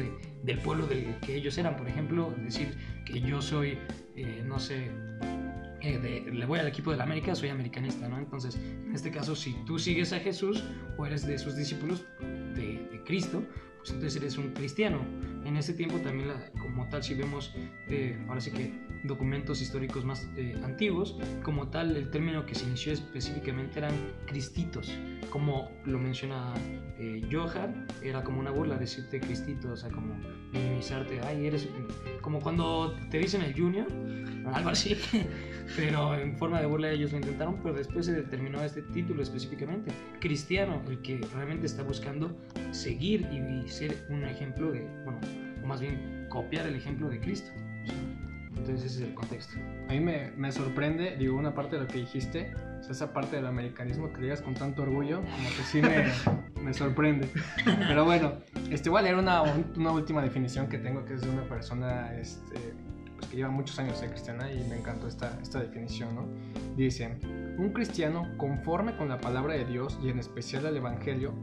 del 0.44 0.60
pueblo 0.60 0.86
del 0.88 1.16
que 1.20 1.36
ellos 1.36 1.58
eran. 1.58 1.76
Por 1.76 1.88
ejemplo, 1.88 2.34
decir 2.44 2.78
que 3.06 3.22
yo 3.22 3.42
soy, 3.42 3.78
eh, 4.16 4.44
no 4.46 4.60
sé, 4.60 4.92
eh, 5.82 6.26
le 6.32 6.46
voy 6.46 6.60
al 6.60 6.68
equipo 6.68 6.92
de 6.92 6.98
la 6.98 7.04
América, 7.04 7.36
soy 7.36 7.50
americanista, 7.50 8.08
¿no? 8.08 8.18
Entonces, 8.18 8.56
en 8.56 8.94
este 8.94 9.12
caso, 9.12 9.36
si 9.36 9.54
tú 9.66 9.78
sigues 9.78 10.12
a 10.14 10.20
Jesús 10.20 10.64
o 10.98 11.06
eres 11.06 11.26
de 11.26 11.38
sus 11.38 11.56
discípulos 11.56 12.06
de, 12.56 12.84
Cristo, 13.06 13.44
pues 13.78 13.92
entonces 13.92 14.20
eres 14.20 14.36
un 14.40 14.52
cristiano. 14.54 15.00
En 15.46 15.58
ese 15.58 15.74
tiempo 15.74 16.00
también, 16.00 16.32
como 16.60 16.90
tal, 16.90 17.04
si 17.04 17.14
vemos, 17.14 17.54
eh, 17.88 18.18
sí 18.40 18.50
que 18.50 18.74
documentos 19.08 19.62
históricos 19.62 20.06
más 20.06 20.28
eh, 20.38 20.60
antiguos, 20.64 21.18
como 21.44 21.70
tal, 21.70 21.96
el 21.96 22.10
término 22.10 22.46
que 22.46 22.56
se 22.56 22.66
inició 22.66 22.94
específicamente 22.94 23.80
eran 23.80 23.94
cristitos, 24.26 24.92
como 25.30 25.72
lo 25.86 26.00
menciona 26.00 26.54
eh, 27.00 27.22
Johan, 27.32 27.88
era 28.02 28.24
como 28.24 28.40
una 28.40 28.52
burla 28.52 28.78
decirte 28.78 29.20
cristito, 29.20 29.72
o 29.72 29.78
sea, 29.78 29.90
como 29.90 30.16
minimizarte, 30.52 31.20
ay, 31.22 31.48
eres 31.48 31.68
como 32.22 32.40
cuando 32.40 32.96
te 33.10 33.20
dicen 33.20 33.42
el 33.42 33.54
junior, 33.54 33.88
algo 34.54 34.70
así, 34.70 34.98
pero 35.76 36.16
en 36.16 36.38
forma 36.38 36.60
de 36.60 36.66
burla 36.66 36.92
ellos 36.92 37.12
lo 37.12 37.18
intentaron, 37.18 37.60
pero 37.62 37.76
después 37.76 38.06
se 38.06 38.14
determinó 38.14 38.64
este 38.64 38.82
título 38.82 39.22
específicamente, 39.22 39.92
cristiano, 40.20 40.82
el 40.88 41.02
que 41.02 41.20
realmente 41.34 41.66
está 41.66 41.84
buscando 41.84 42.36
seguir 42.72 43.28
y 43.32 43.68
ser 43.70 44.06
un 44.10 44.24
ejemplo 44.24 44.72
de, 44.72 44.82
bueno, 45.04 45.20
o 45.64 45.68
más 45.68 45.82
bien 45.82 46.28
copiar 46.30 46.68
el 46.68 46.76
ejemplo 46.76 47.10
de 47.10 47.20
Cristo. 47.20 47.52
Entonces 48.58 48.86
ese 48.86 49.04
es 49.04 49.10
el 49.10 49.14
contexto. 49.14 49.58
A 49.90 49.92
mí 49.92 50.00
me, 50.00 50.32
me 50.38 50.52
sorprende, 50.52 51.16
digo, 51.18 51.38
una 51.38 51.54
parte 51.54 51.76
de 51.76 51.84
lo 51.84 51.88
que 51.88 52.00
dijiste, 52.00 52.54
esa 52.90 53.14
parte 53.14 53.36
del 53.36 53.48
americanismo 53.48 54.12
que 54.14 54.22
digas 54.22 54.42
con 54.42 54.54
tanto 54.54 54.84
orgullo, 54.84 55.22
como 55.22 55.50
que 55.50 55.64
sí 55.64 55.82
me, 55.82 56.06
me 56.62 56.74
sorprende. 56.74 57.30
Pero 57.66 58.06
bueno, 58.06 58.34
este, 58.70 58.90
igual 58.90 59.08
era 59.08 59.20
una, 59.20 59.42
una 59.76 59.92
última 59.92 60.22
definición 60.22 60.68
que 60.68 60.78
tengo, 60.78 61.06
que 61.06 61.16
es 61.16 61.22
de 61.22 61.30
una 61.30 61.48
persona 61.48 62.14
este, 62.16 62.74
pues 63.16 63.28
que 63.28 63.38
lleva 63.38 63.50
muchos 63.50 63.78
años 63.80 64.00
de 64.02 64.10
cristiana 64.10 64.52
y 64.52 64.64
me 64.68 64.78
encantó 64.78 65.08
esta, 65.08 65.38
esta 65.42 65.60
definición, 65.60 66.16
¿no? 66.16 66.28
Dice, 66.76 67.18
un 67.58 67.72
cristiano 67.74 68.36
conforme 68.38 68.98
con 68.98 69.10
la 69.10 69.20
palabra 69.20 69.54
de 69.54 69.66
Dios 69.66 69.98
y 70.04 70.10
en 70.10 70.20
especial 70.20 70.66
el 70.66 70.78
Evangelio 70.78 71.34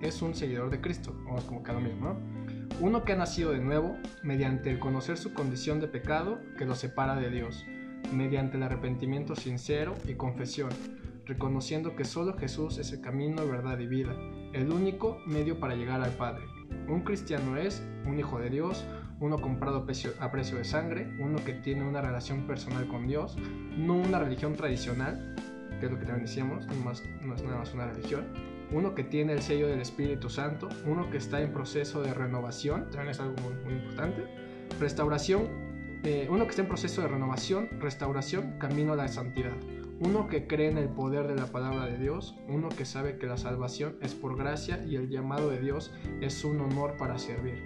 es 0.00 0.22
un 0.22 0.34
seguidor 0.34 0.70
de 0.70 0.80
Cristo, 0.80 1.14
o 1.28 1.38
es 1.38 1.44
como 1.44 1.62
que 1.62 1.72
lo 1.72 1.80
mismo, 1.80 2.14
¿no? 2.14 2.39
Uno 2.80 3.04
que 3.04 3.12
ha 3.12 3.16
nacido 3.16 3.52
de 3.52 3.60
nuevo 3.60 3.98
mediante 4.22 4.70
el 4.70 4.78
conocer 4.78 5.18
su 5.18 5.34
condición 5.34 5.80
de 5.80 5.88
pecado 5.88 6.40
que 6.56 6.64
lo 6.64 6.74
separa 6.74 7.14
de 7.14 7.28
Dios, 7.28 7.66
mediante 8.10 8.56
el 8.56 8.62
arrepentimiento 8.62 9.36
sincero 9.36 9.94
y 10.08 10.14
confesión, 10.14 10.70
reconociendo 11.26 11.94
que 11.94 12.06
solo 12.06 12.38
Jesús 12.38 12.78
es 12.78 12.90
el 12.92 13.02
camino, 13.02 13.46
verdad 13.46 13.78
y 13.80 13.86
vida, 13.86 14.16
el 14.54 14.72
único 14.72 15.18
medio 15.26 15.60
para 15.60 15.74
llegar 15.74 16.00
al 16.00 16.12
Padre. 16.12 16.46
Un 16.88 17.02
cristiano 17.02 17.58
es 17.58 17.86
un 18.06 18.18
hijo 18.18 18.38
de 18.38 18.48
Dios, 18.48 18.86
uno 19.20 19.38
comprado 19.38 19.84
a 20.20 20.30
precio 20.30 20.56
de 20.56 20.64
sangre, 20.64 21.06
uno 21.20 21.44
que 21.44 21.52
tiene 21.52 21.86
una 21.86 22.00
relación 22.00 22.46
personal 22.46 22.88
con 22.88 23.06
Dios, 23.06 23.36
no 23.76 23.94
una 23.94 24.20
religión 24.20 24.54
tradicional, 24.54 25.36
que 25.80 25.84
es 25.86 25.92
lo 25.92 25.98
que 25.98 26.06
también 26.06 26.24
decíamos, 26.24 26.66
no, 26.66 26.92
es 27.34 27.42
nada 27.42 27.58
más 27.58 27.74
una 27.74 27.88
religión, 27.88 28.24
uno 28.72 28.94
que 28.94 29.04
tiene 29.04 29.32
el 29.32 29.42
sello 29.42 29.68
del 29.68 29.80
Espíritu 29.80 30.28
Santo, 30.28 30.68
uno 30.86 31.10
que 31.10 31.16
está 31.16 31.40
en 31.40 31.52
proceso 31.52 32.02
de 32.02 32.14
renovación, 32.14 32.90
también 32.90 33.10
es 33.10 33.20
algo 33.20 33.36
muy, 33.64 33.74
importante, 33.74 34.24
restauración, 34.78 35.48
eh, 36.04 36.28
uno 36.30 36.44
que 36.44 36.50
está 36.50 36.62
en 36.62 36.68
proceso 36.68 37.02
de 37.02 37.08
renovación, 37.08 37.68
restauración, 37.80 38.58
camino 38.58 38.92
a 38.92 38.96
la 38.96 39.08
santidad, 39.08 39.56
uno 39.98 40.28
que 40.28 40.46
cree 40.46 40.70
en 40.70 40.78
el 40.78 40.88
poder 40.88 41.26
de 41.26 41.34
la 41.34 41.46
palabra 41.46 41.86
de 41.86 41.98
Dios, 41.98 42.36
uno 42.48 42.68
que 42.68 42.84
sabe 42.84 43.18
que 43.18 43.26
la 43.26 43.36
salvación 43.36 43.96
es 44.00 44.14
por 44.14 44.36
gracia 44.36 44.82
y 44.86 44.96
el 44.96 45.10
llamado 45.10 45.50
de 45.50 45.60
Dios 45.60 45.92
es 46.20 46.44
un 46.44 46.60
honor 46.60 46.96
para 46.96 47.18
servir, 47.18 47.62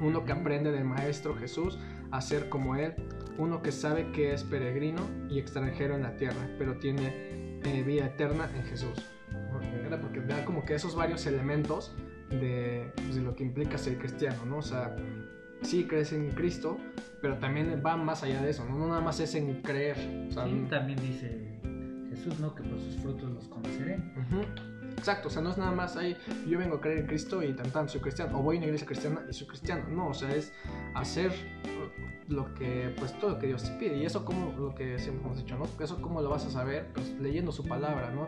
uno 0.00 0.24
que 0.24 0.32
aprende 0.32 0.70
del 0.70 0.84
Maestro 0.84 1.34
Jesús 1.34 1.78
a 2.12 2.20
ser 2.20 2.48
como 2.48 2.76
Él, 2.76 2.94
uno 3.38 3.62
que 3.62 3.72
sabe 3.72 4.10
que 4.12 4.32
es 4.32 4.44
peregrino 4.44 5.02
y 5.28 5.38
extranjero 5.38 5.94
en 5.94 6.02
la 6.02 6.16
tierra, 6.16 6.48
pero 6.58 6.78
tiene 6.78 7.60
eh, 7.62 7.82
vida 7.84 8.06
eterna 8.06 8.50
en 8.54 8.64
Jesús 8.64 9.04
da 10.30 10.44
como 10.44 10.64
que 10.64 10.74
esos 10.74 10.94
varios 10.94 11.26
elementos 11.26 11.94
de, 12.30 12.92
pues, 12.94 13.16
de, 13.16 13.22
lo 13.22 13.34
que 13.34 13.44
implica 13.44 13.78
ser 13.78 13.98
cristiano, 13.98 14.44
¿no? 14.46 14.58
O 14.58 14.62
sea, 14.62 14.96
sí 15.62 15.84
crees 15.84 16.12
en 16.12 16.30
Cristo, 16.30 16.78
pero 17.20 17.38
también 17.38 17.82
va 17.84 17.96
más 17.96 18.22
allá 18.22 18.40
de 18.42 18.50
eso, 18.50 18.64
¿no? 18.64 18.78
No 18.78 18.88
nada 18.88 19.00
más 19.00 19.20
es 19.20 19.34
en 19.34 19.62
creer. 19.62 19.96
sí, 19.96 20.66
también 20.70 20.98
dice 21.00 21.60
Jesús, 22.10 22.38
¿no? 22.38 22.54
Que 22.54 22.62
por 22.62 22.78
sus 22.78 22.96
frutos 22.96 23.30
los 23.30 23.48
conoceré. 23.48 24.02
Exacto, 24.96 25.28
o 25.28 25.30
sea, 25.30 25.40
no 25.40 25.50
es 25.50 25.56
nada 25.56 25.72
más 25.72 25.96
ahí, 25.96 26.16
yo 26.46 26.58
vengo 26.58 26.76
a 26.76 26.80
creer 26.80 26.98
en 26.98 27.06
Cristo 27.06 27.42
y 27.42 27.54
tan 27.54 27.70
tan 27.70 27.88
soy 27.88 28.00
cristiano, 28.00 28.38
o 28.38 28.42
voy 28.42 28.56
a 28.56 28.58
una 28.58 28.66
iglesia 28.66 28.86
cristiana 28.86 29.22
y 29.28 29.32
soy 29.32 29.46
cristiano. 29.46 29.84
No, 29.88 30.08
o 30.08 30.14
sea, 30.14 30.34
es 30.34 30.52
hacer 30.94 31.32
lo 32.28 32.54
que, 32.54 32.94
pues 32.98 33.18
todo 33.18 33.32
lo 33.32 33.38
que 33.38 33.46
Dios 33.48 33.62
te 33.64 33.70
pide. 33.78 33.96
Y 33.96 34.04
eso 34.04 34.24
como 34.24 34.52
lo 34.58 34.74
que 34.74 34.98
siempre 34.98 35.24
hemos 35.24 35.38
dicho, 35.38 35.56
¿no? 35.56 35.66
Eso 35.82 36.00
cómo 36.00 36.20
lo 36.20 36.30
vas 36.30 36.46
a 36.46 36.50
saber, 36.50 36.88
pues 36.94 37.10
leyendo 37.20 37.52
su 37.52 37.66
palabra, 37.66 38.10
¿no? 38.10 38.26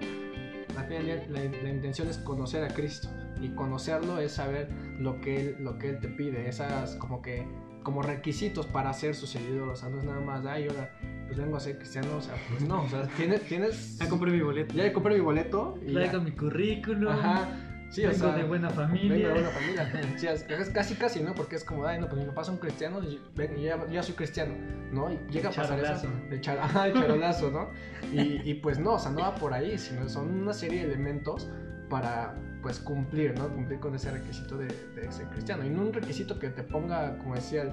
Al 0.77 0.87
final 0.87 1.23
la, 1.29 1.41
la, 1.41 1.71
intención 1.71 2.09
es 2.09 2.19
conocer 2.19 2.65
a 2.65 2.69
Cristo 2.69 3.09
y 3.41 3.51
conocerlo 3.51 4.19
es 4.19 4.33
saber 4.33 4.69
lo 4.99 5.21
que 5.21 5.41
él, 5.41 5.57
lo 5.61 5.79
que 5.79 5.91
él 5.91 6.01
te 6.01 6.09
pide, 6.09 6.49
esas 6.49 6.97
como 6.97 7.23
que 7.23 7.47
como 7.83 8.01
requisitos 8.03 8.67
para 8.67 8.93
ser 8.93 9.15
su 9.15 9.27
seguidor, 9.27 9.69
o 9.69 9.77
sea, 9.77 9.89
no 9.89 9.99
es 9.99 10.05
nada 10.05 10.21
más, 10.21 10.47
ay, 10.47 10.69
ahora 10.69 10.97
pues 11.27 11.37
vengo 11.37 11.57
a 11.57 11.61
ser 11.61 11.79
cristiano, 11.79 12.17
o 12.17 12.21
sea, 12.21 12.35
pues 12.51 12.63
no, 12.63 12.83
o 12.83 12.89
sea, 12.89 13.09
tienes, 13.17 13.43
tienes... 13.43 13.99
Ya 13.99 14.09
compré 14.09 14.31
mi 14.31 14.41
boleto. 14.41 14.75
Ya 14.75 14.93
compré 14.93 15.15
mi 15.15 15.21
boleto. 15.21 15.79
Y 15.85 15.93
Traigo 15.93 16.21
mi 16.21 16.31
currículum. 16.33 17.13
Ajá. 17.13 17.72
Sí, 17.93 18.01
vengo 18.01 18.17
o 18.17 18.19
sea, 18.19 18.37
de 18.37 18.45
buena 18.45 18.71
familia. 18.71 19.13
Vengo 19.13 19.29
de 19.29 19.35
buena 19.35 19.51
familia. 19.51 20.17
Sí, 20.17 20.27
es 20.27 20.71
casi, 20.71 20.95
casi, 20.95 21.21
¿no? 21.21 21.35
Porque 21.35 21.57
es 21.57 21.65
como, 21.65 21.87
ay, 21.87 22.01
no, 22.01 22.09
pues 22.09 22.23
mi 22.23 22.27
papá 22.27 22.41
es 22.41 22.49
un 22.49 22.57
cristiano 22.57 23.03
y 23.03 23.21
ven, 23.37 23.57
ya, 23.57 23.79
ya, 23.91 24.03
soy 24.03 24.15
cristiano, 24.15 24.55
¿no? 24.91 25.13
Y 25.13 25.19
llega 25.31 25.51
a 25.51 25.53
pasar 25.53 25.79
eso. 25.79 26.09
El, 26.31 26.41
char, 26.41 26.59
ajá, 26.63 26.87
el 26.87 26.95
charolazo, 26.95 27.51
¿no? 27.51 27.71
Y, 28.11 28.51
y 28.51 28.55
pues 28.55 28.79
no, 28.79 28.95
o 28.95 28.99
sea, 28.99 29.11
no 29.11 29.21
va 29.21 29.35
por 29.35 29.53
ahí, 29.53 29.77
sino 29.77 30.09
son 30.09 30.31
una 30.31 30.55
serie 30.55 30.81
de 30.81 30.95
elementos 30.95 31.51
para 31.91 32.35
pues 32.63 32.79
cumplir, 32.79 33.37
¿no? 33.37 33.49
Cumplir 33.49 33.81
con 33.81 33.95
ese 33.95 34.11
requisito 34.11 34.57
de, 34.57 34.69
de, 34.95 35.11
ser 35.11 35.27
cristiano. 35.29 35.65
Y 35.67 35.71
no 35.71 35.83
un 35.83 35.93
requisito 35.93 36.39
que 36.39 36.49
te 36.49 36.63
ponga, 36.63 37.19
como 37.19 37.35
decía 37.35 37.63
el, 37.63 37.71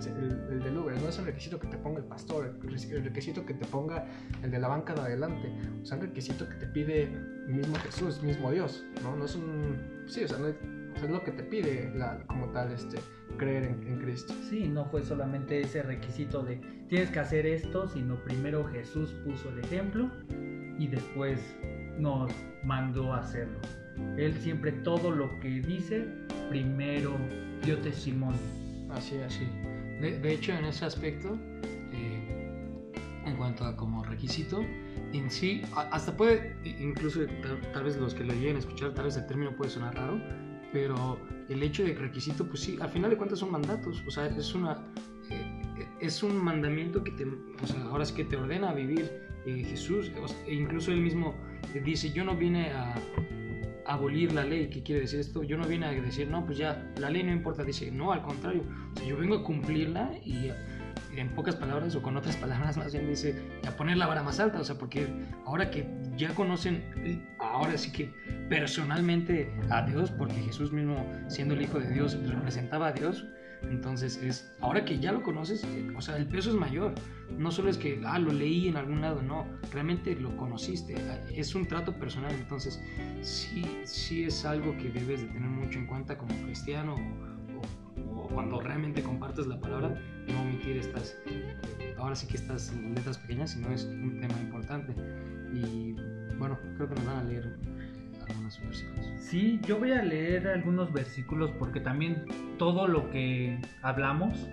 el, 0.52 0.64
del 0.64 0.78
Uber, 0.78 1.00
no 1.00 1.10
es 1.10 1.20
el 1.20 1.26
requisito 1.26 1.60
que 1.60 1.68
te 1.68 1.78
ponga 1.78 2.00
el 2.00 2.06
pastor, 2.06 2.56
el, 2.64 3.04
requisito 3.04 3.46
que 3.46 3.54
te 3.54 3.66
ponga 3.66 4.06
el 4.44 4.52
de 4.52 4.60
la 4.60 4.68
banca 4.68 4.94
de 4.94 5.02
adelante. 5.02 5.54
O 5.82 5.86
sea, 5.86 5.98
un 5.98 6.04
requisito 6.04 6.50
que 6.50 6.56
te 6.56 6.66
pide 6.68 7.08
mismo 7.48 7.76
Jesús, 7.76 8.22
mismo 8.24 8.52
Dios, 8.52 8.84
¿no? 9.04 9.16
No 9.16 9.26
es 9.26 9.36
un... 9.36 10.04
Sí, 10.08 10.24
o 10.24 10.28
sea, 10.28 10.40
no 10.40 10.48
es, 10.48 10.56
es 10.96 11.10
lo 11.10 11.24
que 11.24 11.32
te 11.32 11.44
pide 11.44 11.92
la, 11.96 12.26
como 12.26 12.48
tal 12.50 12.72
este, 12.72 12.98
creer 13.38 13.66
en, 13.66 13.88
en, 13.88 14.00
Cristo. 14.00 14.34
Sí, 14.50 14.68
no 14.68 14.86
fue 14.86 15.04
solamente 15.04 15.62
ese 15.62 15.84
requisito 15.84 16.42
de 16.42 16.60
tienes 16.88 17.12
que 17.12 17.20
hacer 17.20 17.46
esto, 17.46 17.88
sino 17.88 18.16
primero 18.24 18.66
Jesús 18.66 19.14
puso 19.24 19.50
el 19.50 19.60
ejemplo 19.60 20.10
y 20.80 20.88
después 20.88 21.40
nos 22.00 22.32
mandó 22.64 23.14
a 23.14 23.20
hacerlo. 23.20 23.60
Él 24.18 24.34
siempre 24.42 24.72
todo 24.72 25.12
lo 25.12 25.40
que 25.40 25.62
dice, 25.62 26.08
primero 26.50 27.16
dio 27.64 27.78
testimonio. 27.80 28.40
Así, 28.92 29.18
así. 29.18 29.48
De, 30.02 30.34
hecho, 30.34 30.54
en 30.54 30.66
ese 30.66 30.86
aspecto, 30.86 31.38
eh, 31.92 32.92
en 33.26 33.36
cuanto 33.38 33.66
a 33.66 33.76
como 33.76 34.04
requisito, 34.04 34.64
en 35.14 35.30
sí, 35.30 35.62
hasta 35.76 36.16
puede, 36.16 36.56
incluso 36.64 37.22
tal, 37.74 37.84
vez 37.84 37.98
los 37.98 38.14
que 38.14 38.24
lo 38.24 38.34
lleguen 38.34 38.56
a 38.56 38.60
escuchar, 38.60 38.94
tal 38.94 39.06
vez 39.06 39.18
el 39.18 39.28
término 39.28 39.56
puede 39.56 39.72
sonar 39.72 39.96
raro, 39.96 40.22
pero 40.72 41.20
el 41.50 41.62
hecho 41.64 41.84
de 41.84 41.94
requisito, 41.94 42.46
pues 42.46 42.62
sí, 42.62 42.78
al 42.82 42.90
final 42.90 43.10
de 43.10 43.18
cuentas 43.18 43.40
son 43.40 43.52
mandatos, 43.52 44.04
o 44.08 44.12
sea, 44.12 44.28
es 44.28 44.54
una... 44.54 44.78
Eh, 45.30 45.56
es 46.00 46.24
un 46.24 46.38
mandamiento 46.38 47.04
que 47.04 47.12
te, 47.12 47.26
o 47.26 47.68
sea, 47.68 47.82
ahora 47.84 48.04
es 48.04 48.12
que 48.12 48.24
te 48.24 48.38
ordena 48.38 48.70
a 48.70 48.74
vivir 48.74 49.12
eh, 49.46 49.64
Jesús, 49.64 50.12
incluso 50.48 50.92
él 50.92 51.02
mismo 51.02 51.36
dice, 51.84 52.12
yo 52.12 52.24
no 52.24 52.36
vine 52.36 52.72
a, 52.72 52.96
abolir 53.90 54.32
la 54.34 54.44
ley. 54.44 54.70
¿Qué 54.70 54.84
quiere 54.84 55.02
decir 55.02 55.20
esto? 55.20 55.44
Yo 55.44 55.58
no 55.58 55.66
vine 55.66 55.88
a 55.88 55.92
decir, 55.92 56.30
no, 56.30 56.46
pues 56.46 56.58
ya, 56.58 56.92
la 56.98 57.10
ley 57.10 57.24
no 57.24 57.32
importa. 57.32 57.64
Dice, 57.64 57.92
no, 57.92 58.12
al 58.12 58.22
contrario, 58.22 58.64
yo 59.06 59.18
vengo 59.18 59.36
a 59.36 59.44
cumplirla 59.44 60.12
y 60.24 60.52
en 61.16 61.30
pocas 61.30 61.56
palabras 61.56 61.96
o 61.96 62.02
con 62.02 62.16
otras 62.16 62.36
palabras 62.38 62.78
más 62.78 62.94
bien 62.94 63.08
dice, 63.08 63.36
a 63.68 63.72
poner 63.72 63.98
la 63.98 64.08
vara 64.08 64.24
más 64.24 64.40
alta. 64.40 64.60
O 64.60 64.64
sea, 64.64 64.78
porque 64.78 65.08
ahora 65.46 65.72
que 65.72 65.88
ya 66.16 66.34
conocen, 66.36 67.26
ahora 67.40 67.78
sí 67.78 67.92
que 67.92 68.14
personalmente 68.48 69.52
a 69.70 69.82
Dios, 69.82 70.12
porque 70.12 70.36
Jesús 70.36 70.72
mismo 70.72 71.06
siendo 71.28 71.56
el 71.56 71.64
Hijo 71.64 71.80
de 71.80 71.90
Dios 71.90 72.18
representaba 72.28 72.88
a 72.88 72.92
Dios, 72.92 73.26
entonces 73.64 74.18
es, 74.24 74.52
ahora 74.62 74.86
que 74.86 75.00
ya 75.00 75.12
lo 75.12 75.22
conoces, 75.22 75.64
eh, 75.64 75.92
o 75.96 76.02
sea, 76.02 76.18
el 76.18 76.28
peso 76.28 76.50
es 76.50 76.56
mayor. 76.56 76.94
No 77.38 77.52
solo 77.52 77.70
es 77.70 77.78
que, 77.78 78.02
ah, 78.06 78.18
lo 78.20 78.32
leí 78.32 78.68
en 78.68 78.78
algún 78.78 79.02
lado, 79.02 79.22
no, 79.22 79.46
realmente 79.72 80.16
lo 80.16 80.36
conociste. 80.38 80.96
Es 81.34 81.56
un 81.56 81.68
trato 81.68 81.94
personal, 81.94 82.34
entonces 82.34 82.82
sí, 83.22 83.66
sí 83.84 84.24
es 84.24 84.46
algo 84.46 84.76
que 84.78 84.90
debes 84.90 85.22
de 85.22 85.28
tener 85.28 85.50
mucho 85.50 85.80
en 85.80 85.88
cuenta 85.88 86.18
como 86.18 86.34
cristiano 86.44 86.96
o, 86.96 88.18
o, 88.18 88.28
cuando 88.30 88.60
realmente 88.62 89.04
compartes 89.04 89.46
la 89.48 89.60
palabra, 89.60 90.02
no 90.28 90.42
omitir 90.42 90.78
estas, 90.78 91.16
ahora 91.98 92.16
sí 92.16 92.28
que 92.28 92.38
estas 92.38 92.74
letras 92.96 93.18
pequeñas, 93.18 93.52
sino 93.52 93.72
es 93.72 93.86
un 93.86 94.20
tema 94.20 94.40
importante. 94.42 94.96
Y 95.54 95.96
bueno, 96.38 96.58
creo 96.78 96.90
que 96.90 96.96
nos 96.96 97.06
van 97.06 97.18
a 97.18 97.24
leer 97.24 97.58
versículos. 98.62 99.10
Sí, 99.18 99.60
yo 99.64 99.78
voy 99.78 99.92
a 99.92 100.02
leer 100.02 100.48
algunos 100.48 100.92
versículos 100.92 101.52
porque 101.60 101.80
también 101.80 102.26
todo 102.58 102.88
lo 102.88 103.10
que 103.10 103.60
hablamos 103.82 104.50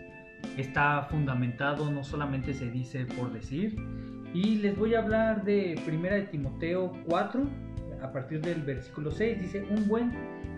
está 0.56 1.02
fundamentado, 1.10 1.90
no 1.90 2.04
solamente 2.04 2.54
se 2.54 2.70
dice 2.70 3.06
por 3.06 3.32
decir. 3.32 3.76
Y 4.34 4.56
les 4.56 4.76
voy 4.76 4.94
a 4.94 5.00
hablar 5.00 5.44
de 5.44 5.80
1 5.86 6.02
de 6.02 6.22
Timoteo 6.22 6.92
4, 7.06 7.48
a 8.02 8.12
partir 8.12 8.40
del 8.42 8.62
versículo 8.62 9.10
6, 9.10 9.40
dice, 9.40 9.66
un 9.70 9.88
buen 9.88 10.12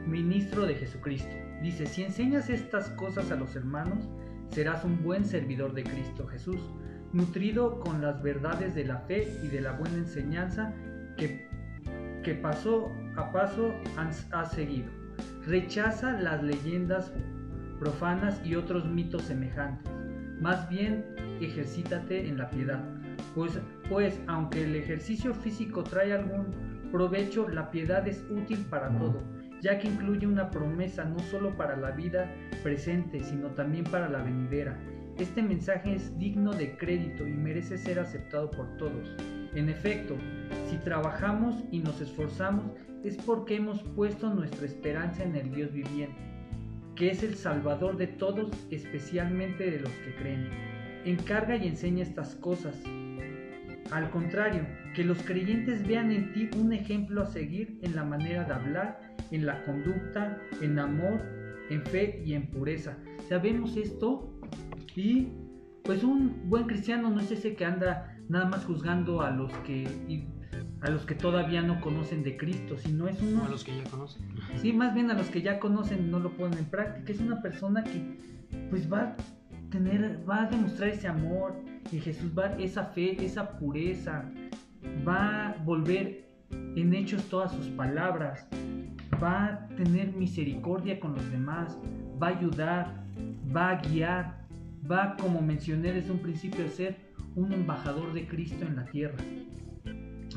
ministro 0.06 0.66
de 0.66 0.74
Jesucristo, 0.74 1.30
Dice, 1.62 1.86
si 1.86 2.04
enseñas 2.04 2.50
estas 2.50 2.88
cosas 2.90 3.32
a 3.32 3.36
los 3.36 3.56
hermanos, 3.56 4.08
serás 4.50 4.84
un 4.84 5.02
buen 5.02 5.24
servidor 5.24 5.74
de 5.74 5.82
Cristo 5.82 6.26
Jesús, 6.28 6.60
nutrido 7.12 7.80
con 7.80 8.00
las 8.00 8.22
verdades 8.22 8.74
de 8.74 8.84
la 8.84 8.98
fe 9.00 9.26
y 9.42 9.48
de 9.48 9.60
la 9.60 9.72
buena 9.72 9.96
enseñanza 9.96 10.72
que, 11.16 11.48
que 12.22 12.34
paso 12.34 12.92
a 13.18 13.32
paso 13.32 13.74
has 13.96 14.52
seguido. 14.52 14.90
Rechaza 15.46 16.12
las 16.20 16.42
leyendas 16.42 17.12
profanas 17.78 18.40
y 18.44 18.54
otros 18.54 18.86
mitos 18.86 19.22
semejantes. 19.22 19.90
Más 20.40 20.68
bien, 20.68 21.04
ejercítate 21.40 22.28
en 22.28 22.38
la 22.38 22.48
piedad, 22.50 22.82
pues, 23.34 23.58
pues 23.88 24.20
aunque 24.28 24.64
el 24.64 24.76
ejercicio 24.76 25.34
físico 25.34 25.82
trae 25.82 26.12
algún 26.12 26.46
provecho, 26.92 27.48
la 27.48 27.70
piedad 27.70 28.06
es 28.06 28.24
útil 28.30 28.64
para 28.70 28.88
todo 28.98 29.22
ya 29.60 29.78
que 29.78 29.88
incluye 29.88 30.26
una 30.26 30.50
promesa 30.50 31.04
no 31.04 31.18
solo 31.18 31.56
para 31.56 31.76
la 31.76 31.90
vida 31.90 32.30
presente, 32.62 33.22
sino 33.22 33.48
también 33.48 33.84
para 33.84 34.08
la 34.08 34.22
venidera. 34.22 34.78
Este 35.18 35.42
mensaje 35.42 35.94
es 35.94 36.16
digno 36.18 36.52
de 36.52 36.76
crédito 36.76 37.26
y 37.26 37.32
merece 37.32 37.76
ser 37.76 37.98
aceptado 37.98 38.50
por 38.50 38.76
todos. 38.76 39.16
En 39.54 39.68
efecto, 39.68 40.16
si 40.70 40.76
trabajamos 40.78 41.56
y 41.72 41.80
nos 41.80 42.00
esforzamos 42.00 42.70
es 43.04 43.16
porque 43.16 43.56
hemos 43.56 43.82
puesto 43.82 44.32
nuestra 44.32 44.66
esperanza 44.66 45.24
en 45.24 45.36
el 45.36 45.54
Dios 45.54 45.72
viviente, 45.72 46.18
que 46.96 47.10
es 47.10 47.22
el 47.22 47.34
Salvador 47.34 47.96
de 47.96 48.06
todos, 48.06 48.50
especialmente 48.70 49.70
de 49.70 49.80
los 49.80 49.90
que 49.90 50.14
creen. 50.16 50.48
Encarga 51.04 51.56
y 51.56 51.68
enseña 51.68 52.02
estas 52.02 52.34
cosas. 52.34 52.82
Al 53.90 54.10
contrario, 54.10 54.66
que 54.94 55.04
los 55.04 55.22
creyentes 55.22 55.86
vean 55.86 56.10
en 56.10 56.32
ti 56.32 56.50
un 56.58 56.72
ejemplo 56.72 57.22
a 57.22 57.26
seguir 57.26 57.78
en 57.82 57.94
la 57.96 58.04
manera 58.04 58.44
de 58.44 58.52
hablar, 58.52 59.14
en 59.30 59.46
la 59.46 59.64
conducta, 59.64 60.42
en 60.60 60.78
amor, 60.78 61.22
en 61.70 61.84
fe 61.86 62.22
y 62.24 62.34
en 62.34 62.48
pureza. 62.50 62.98
Sabemos 63.28 63.76
esto 63.76 64.38
y 64.94 65.28
pues 65.84 66.02
un 66.02 66.50
buen 66.50 66.64
cristiano 66.64 67.10
no 67.10 67.20
es 67.20 67.30
ese 67.30 67.54
que 67.54 67.64
anda 67.64 68.18
nada 68.28 68.46
más 68.46 68.64
juzgando 68.64 69.22
a 69.22 69.30
los 69.30 69.52
que 69.58 69.86
a 70.80 70.90
los 70.90 71.04
que 71.04 71.14
todavía 71.14 71.62
no 71.62 71.80
conocen 71.80 72.22
de 72.22 72.36
Cristo, 72.36 72.76
sino 72.76 73.08
es 73.08 73.20
uno 73.20 73.44
a 73.44 73.48
los 73.48 73.64
que 73.64 73.76
ya 73.76 73.84
conocen. 73.84 74.22
Sí, 74.56 74.72
más 74.72 74.94
bien 74.94 75.10
a 75.10 75.14
los 75.14 75.28
que 75.28 75.42
ya 75.42 75.58
conocen 75.58 76.10
no 76.10 76.20
lo 76.20 76.30
ponen 76.30 76.58
en 76.58 76.64
práctica, 76.66 77.12
es 77.12 77.20
una 77.20 77.42
persona 77.42 77.82
que 77.84 78.16
pues 78.70 78.90
va 78.90 79.00
a 79.00 79.16
tener 79.70 80.24
va 80.28 80.44
a 80.44 80.46
demostrar 80.46 80.90
ese 80.90 81.08
amor 81.08 81.54
y 81.90 81.98
Jesús 82.00 82.30
va 82.36 82.54
esa 82.58 82.84
fe, 82.86 83.24
esa 83.24 83.58
pureza, 83.58 84.30
va 85.06 85.48
a 85.48 85.56
volver 85.64 86.28
en 86.50 86.94
hechos 86.94 87.24
todas 87.24 87.52
sus 87.52 87.66
palabras, 87.68 88.46
va 89.22 89.46
a 89.46 89.68
tener 89.76 90.12
misericordia 90.12 91.00
con 91.00 91.14
los 91.14 91.30
demás, 91.30 91.76
va 92.22 92.28
a 92.28 92.38
ayudar, 92.38 93.04
va 93.54 93.70
a 93.70 93.80
guiar, 93.80 94.46
va, 94.90 95.16
como 95.16 95.42
mencioné 95.42 95.92
desde 95.92 96.12
un 96.12 96.20
principio, 96.20 96.64
a 96.64 96.68
ser 96.68 96.96
un 97.34 97.52
embajador 97.52 98.12
de 98.12 98.26
Cristo 98.26 98.64
en 98.64 98.76
la 98.76 98.84
tierra. 98.86 99.18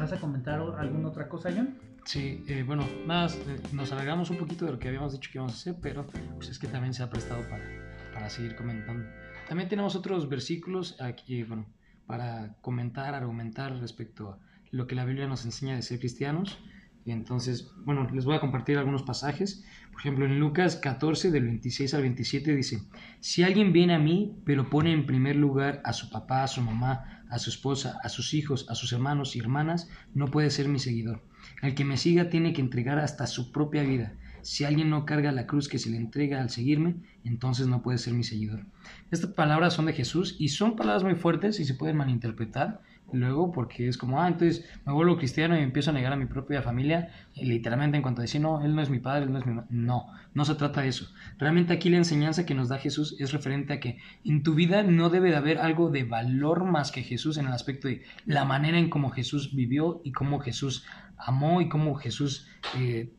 ¿Vas 0.01 0.13
a 0.13 0.19
comentar 0.19 0.59
alguna 0.59 1.09
otra 1.09 1.29
cosa, 1.29 1.51
John? 1.55 1.77
Sí, 2.05 2.43
eh, 2.47 2.63
bueno, 2.65 2.83
nada, 3.05 3.27
eh, 3.27 3.61
nos 3.71 3.91
alargamos 3.91 4.31
un 4.31 4.37
poquito 4.37 4.65
de 4.65 4.71
lo 4.71 4.79
que 4.79 4.87
habíamos 4.87 5.13
dicho 5.13 5.29
que 5.31 5.37
íbamos 5.37 5.53
a 5.53 5.57
hacer, 5.57 5.75
pero 5.79 6.07
pues 6.37 6.49
es 6.49 6.57
que 6.57 6.65
también 6.65 6.95
se 6.95 7.03
ha 7.03 7.09
prestado 7.11 7.47
para, 7.47 7.63
para 8.11 8.27
seguir 8.27 8.55
comentando. 8.55 9.07
También 9.47 9.69
tenemos 9.69 9.95
otros 9.95 10.27
versículos 10.27 10.99
aquí, 10.99 11.43
bueno, 11.43 11.67
para 12.07 12.55
comentar, 12.61 13.13
argumentar 13.13 13.77
respecto 13.77 14.31
a 14.31 14.39
lo 14.71 14.87
que 14.87 14.95
la 14.95 15.05
Biblia 15.05 15.27
nos 15.27 15.45
enseña 15.45 15.75
de 15.75 15.83
ser 15.83 15.99
cristianos. 15.99 16.57
Y 17.05 17.11
entonces, 17.11 17.71
bueno, 17.85 18.09
les 18.11 18.25
voy 18.25 18.35
a 18.35 18.39
compartir 18.39 18.79
algunos 18.79 19.03
pasajes. 19.03 19.63
Por 19.91 20.01
ejemplo, 20.01 20.25
en 20.25 20.39
Lucas 20.39 20.77
14, 20.77 21.29
del 21.29 21.45
26 21.45 21.93
al 21.93 22.01
27 22.01 22.55
dice, 22.55 22.81
si 23.19 23.43
alguien 23.43 23.71
viene 23.71 23.93
a 23.93 23.99
mí, 23.99 24.35
pero 24.45 24.67
pone 24.67 24.93
en 24.93 25.05
primer 25.05 25.35
lugar 25.35 25.79
a 25.85 25.93
su 25.93 26.09
papá, 26.09 26.43
a 26.43 26.47
su 26.47 26.61
mamá, 26.61 27.20
a 27.31 27.39
su 27.39 27.49
esposa, 27.49 27.97
a 28.03 28.09
sus 28.09 28.33
hijos, 28.33 28.67
a 28.69 28.75
sus 28.75 28.93
hermanos 28.93 29.35
y 29.35 29.39
hermanas, 29.39 29.89
no 30.13 30.27
puede 30.27 30.51
ser 30.51 30.67
mi 30.67 30.77
seguidor. 30.77 31.23
El 31.61 31.73
que 31.73 31.85
me 31.85 31.97
siga 31.97 32.29
tiene 32.29 32.53
que 32.53 32.61
entregar 32.61 32.99
hasta 32.99 33.25
su 33.25 33.51
propia 33.51 33.83
vida. 33.83 34.13
Si 34.41 34.63
alguien 34.65 34.89
no 34.89 35.05
carga 35.05 35.31
la 35.31 35.47
cruz 35.47 35.67
que 35.67 35.79
se 35.79 35.89
le 35.89 35.97
entrega 35.97 36.41
al 36.41 36.49
seguirme, 36.49 36.95
entonces 37.23 37.67
no 37.67 37.81
puede 37.81 37.97
ser 37.97 38.13
mi 38.13 38.23
seguidor. 38.23 38.65
Estas 39.11 39.31
palabras 39.31 39.73
son 39.73 39.85
de 39.85 39.93
Jesús 39.93 40.35
y 40.39 40.49
son 40.49 40.75
palabras 40.75 41.03
muy 41.03 41.15
fuertes 41.15 41.59
y 41.59 41.65
se 41.65 41.75
pueden 41.75 41.97
malinterpretar 41.97 42.81
luego 43.13 43.51
porque 43.51 43.87
es 43.87 43.97
como, 43.97 44.21
ah, 44.21 44.27
entonces 44.27 44.65
me 44.85 44.93
vuelvo 44.93 45.17
cristiano 45.17 45.57
y 45.57 45.61
empiezo 45.61 45.91
a 45.91 45.93
negar 45.93 46.13
a 46.13 46.15
mi 46.15 46.25
propia 46.25 46.61
familia, 46.61 47.09
literalmente 47.35 47.97
en 47.97 48.03
cuanto 48.03 48.21
a 48.21 48.23
decir, 48.23 48.41
no, 48.41 48.61
él 48.63 48.75
no 48.75 48.81
es 48.81 48.89
mi 48.89 48.99
padre, 48.99 49.25
él 49.25 49.31
no 49.31 49.39
es 49.39 49.45
mi... 49.45 49.59
No, 49.69 50.07
no 50.33 50.45
se 50.45 50.55
trata 50.55 50.81
de 50.81 50.89
eso. 50.89 51.07
Realmente 51.37 51.73
aquí 51.73 51.89
la 51.89 51.97
enseñanza 51.97 52.45
que 52.45 52.55
nos 52.55 52.69
da 52.69 52.77
Jesús 52.77 53.15
es 53.19 53.31
referente 53.31 53.73
a 53.73 53.79
que 53.79 53.97
en 54.23 54.43
tu 54.43 54.55
vida 54.55 54.83
no 54.83 55.09
debe 55.09 55.29
de 55.29 55.35
haber 55.35 55.57
algo 55.57 55.89
de 55.89 56.03
valor 56.03 56.65
más 56.65 56.91
que 56.91 57.03
Jesús 57.03 57.37
en 57.37 57.47
el 57.47 57.53
aspecto 57.53 57.87
de 57.87 58.03
la 58.25 58.45
manera 58.45 58.77
en 58.77 58.89
cómo 58.89 59.09
Jesús 59.09 59.55
vivió 59.55 60.01
y 60.03 60.11
cómo 60.11 60.39
Jesús 60.39 60.85
amó 61.17 61.61
y 61.61 61.69
cómo 61.69 61.95
Jesús... 61.95 62.47
Eh, 62.77 63.13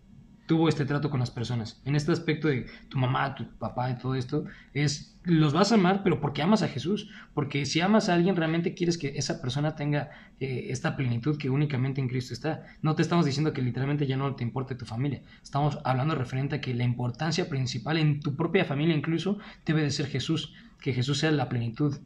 tuvo 0.46 0.68
este 0.68 0.84
trato 0.84 1.10
con 1.10 1.20
las 1.20 1.30
personas. 1.30 1.80
En 1.84 1.94
este 1.94 2.12
aspecto 2.12 2.48
de 2.48 2.66
tu 2.88 2.98
mamá, 2.98 3.34
tu 3.34 3.46
papá 3.58 3.90
y 3.90 3.98
todo 3.98 4.14
esto, 4.14 4.44
es 4.74 5.12
los 5.24 5.52
vas 5.52 5.70
a 5.70 5.76
amar, 5.76 6.02
pero 6.02 6.20
porque 6.20 6.42
amas 6.42 6.62
a 6.62 6.68
Jesús. 6.68 7.08
Porque 7.34 7.64
si 7.64 7.80
amas 7.80 8.08
a 8.08 8.14
alguien, 8.14 8.36
realmente 8.36 8.74
quieres 8.74 8.98
que 8.98 9.12
esa 9.16 9.40
persona 9.40 9.76
tenga 9.76 10.10
eh, 10.40 10.66
esta 10.70 10.96
plenitud 10.96 11.38
que 11.38 11.50
únicamente 11.50 12.00
en 12.00 12.08
Cristo 12.08 12.34
está. 12.34 12.66
No 12.82 12.94
te 12.94 13.02
estamos 13.02 13.24
diciendo 13.24 13.52
que 13.52 13.62
literalmente 13.62 14.06
ya 14.06 14.16
no 14.16 14.34
te 14.34 14.44
importe 14.44 14.74
tu 14.74 14.84
familia. 14.84 15.22
Estamos 15.42 15.78
hablando 15.84 16.14
referente 16.14 16.56
a 16.56 16.60
que 16.60 16.74
la 16.74 16.84
importancia 16.84 17.48
principal 17.48 17.98
en 17.98 18.20
tu 18.20 18.34
propia 18.34 18.64
familia 18.64 18.96
incluso 18.96 19.38
debe 19.64 19.82
de 19.82 19.90
ser 19.90 20.06
Jesús. 20.06 20.54
Que 20.80 20.92
Jesús 20.92 21.18
sea 21.18 21.30
la 21.30 21.48
plenitud. 21.48 21.96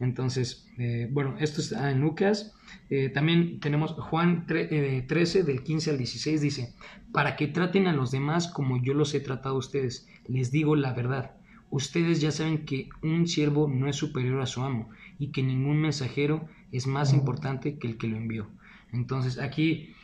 Entonces, 0.00 0.66
eh, 0.78 1.08
bueno, 1.12 1.36
esto 1.38 1.60
está 1.60 1.90
en 1.90 2.00
Lucas. 2.00 2.54
Eh, 2.88 3.10
también 3.10 3.60
tenemos 3.60 3.92
Juan 3.92 4.46
13 4.46 5.42
del 5.44 5.62
15 5.62 5.90
al 5.90 5.98
16 5.98 6.40
dice, 6.40 6.74
para 7.12 7.36
que 7.36 7.46
traten 7.46 7.86
a 7.86 7.92
los 7.92 8.10
demás 8.10 8.48
como 8.48 8.82
yo 8.82 8.94
los 8.94 9.14
he 9.14 9.20
tratado 9.20 9.56
a 9.56 9.58
ustedes. 9.58 10.08
Les 10.26 10.50
digo 10.50 10.74
la 10.74 10.94
verdad. 10.94 11.36
Ustedes 11.68 12.20
ya 12.20 12.32
saben 12.32 12.64
que 12.64 12.88
un 13.02 13.28
siervo 13.28 13.68
no 13.68 13.88
es 13.88 13.96
superior 13.96 14.40
a 14.40 14.46
su 14.46 14.62
amo 14.62 14.88
y 15.18 15.30
que 15.30 15.42
ningún 15.42 15.80
mensajero 15.80 16.48
es 16.72 16.86
más 16.86 17.12
importante 17.12 17.78
que 17.78 17.86
el 17.86 17.98
que 17.98 18.08
lo 18.08 18.16
envió. 18.16 18.48
Entonces 18.92 19.38
aquí 19.38 19.94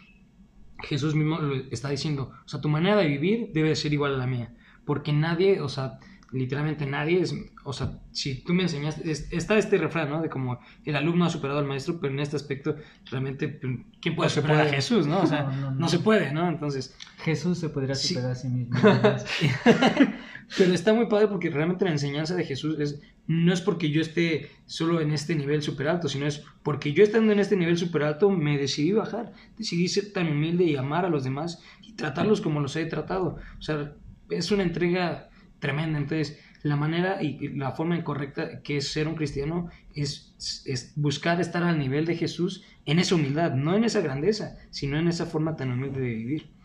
Jesús 0.84 1.14
mismo 1.14 1.38
lo 1.38 1.56
está 1.70 1.88
diciendo, 1.88 2.32
o 2.44 2.48
sea, 2.48 2.60
tu 2.60 2.68
manera 2.68 2.96
de 2.96 3.08
vivir 3.08 3.50
debe 3.52 3.74
ser 3.74 3.92
igual 3.92 4.14
a 4.14 4.18
la 4.18 4.26
mía, 4.26 4.54
porque 4.84 5.12
nadie, 5.12 5.60
o 5.60 5.68
sea, 5.68 5.98
literalmente 6.32 6.86
nadie 6.86 7.20
es, 7.20 7.34
o 7.64 7.72
sea, 7.72 7.98
si 8.12 8.42
tú 8.42 8.52
me 8.52 8.64
enseñaste, 8.64 9.10
está 9.10 9.56
este 9.58 9.78
refrán, 9.78 10.10
¿no? 10.10 10.20
De 10.20 10.28
como 10.28 10.58
el 10.84 10.96
alumno 10.96 11.24
ha 11.24 11.30
superado 11.30 11.60
al 11.60 11.66
maestro, 11.66 11.98
pero 12.00 12.12
en 12.12 12.20
este 12.20 12.36
aspecto, 12.36 12.76
realmente, 13.10 13.48
pues, 13.48 13.78
¿quién 14.00 14.16
puede 14.16 14.30
superar 14.30 14.66
a 14.66 14.70
Jesús, 14.70 15.06
no? 15.06 15.20
O 15.20 15.26
sea, 15.26 15.44
no, 15.44 15.88
se 15.88 16.00
puede, 16.00 16.32
¿no? 16.32 16.48
Entonces... 16.48 16.96
Jesús 17.18 17.58
se 17.58 17.68
podría 17.68 17.94
superar 17.94 18.32
a 18.32 18.34
sí 18.34 18.48
mismo. 18.48 18.76
pero 20.58 20.72
está 20.72 20.92
muy 20.92 21.06
padre 21.06 21.28
porque 21.28 21.50
realmente 21.50 21.84
la 21.84 21.92
enseñanza 21.92 22.34
de 22.34 22.44
Jesús 22.44 22.78
es, 22.78 23.00
no 23.26 23.52
es 23.52 23.60
porque 23.60 23.90
yo 23.90 24.00
esté 24.00 24.50
solo 24.66 25.00
en 25.00 25.12
este 25.12 25.34
nivel 25.34 25.62
super 25.62 25.88
alto, 25.88 26.08
sino 26.08 26.26
es 26.26 26.44
porque 26.62 26.92
yo 26.92 27.02
estando 27.02 27.32
en 27.32 27.40
este 27.40 27.56
nivel 27.56 27.76
super 27.76 28.02
alto 28.02 28.30
me 28.30 28.58
decidí 28.58 28.92
bajar, 28.92 29.32
decidí 29.58 29.88
ser 29.88 30.12
tan 30.12 30.28
humilde 30.28 30.64
y 30.64 30.76
amar 30.76 31.04
a 31.04 31.10
los 31.10 31.24
demás 31.24 31.62
y 31.82 31.94
tratarlos 31.94 32.40
como 32.40 32.60
los 32.60 32.76
he 32.76 32.84
tratado. 32.86 33.38
O 33.58 33.62
sea, 33.62 33.94
es 34.30 34.50
una 34.50 34.62
entrega 34.62 35.30
tremenda. 35.58 35.98
Entonces, 35.98 36.38
la 36.62 36.76
manera 36.76 37.22
y 37.22 37.48
la 37.56 37.72
forma 37.72 37.96
incorrecta 37.96 38.62
que 38.62 38.78
es 38.78 38.88
ser 38.88 39.08
un 39.08 39.14
cristiano 39.14 39.70
es, 39.94 40.34
es, 40.66 40.92
buscar 40.96 41.40
estar 41.40 41.62
al 41.62 41.78
nivel 41.78 42.06
de 42.06 42.16
Jesús 42.16 42.64
en 42.84 42.98
esa 42.98 43.14
humildad, 43.14 43.54
no 43.54 43.74
en 43.74 43.84
esa 43.84 44.00
grandeza, 44.00 44.56
sino 44.70 44.98
en 44.98 45.08
esa 45.08 45.26
forma 45.26 45.56
tan 45.56 45.72
humilde 45.72 46.00
de 46.00 46.14
vivir. 46.14 46.55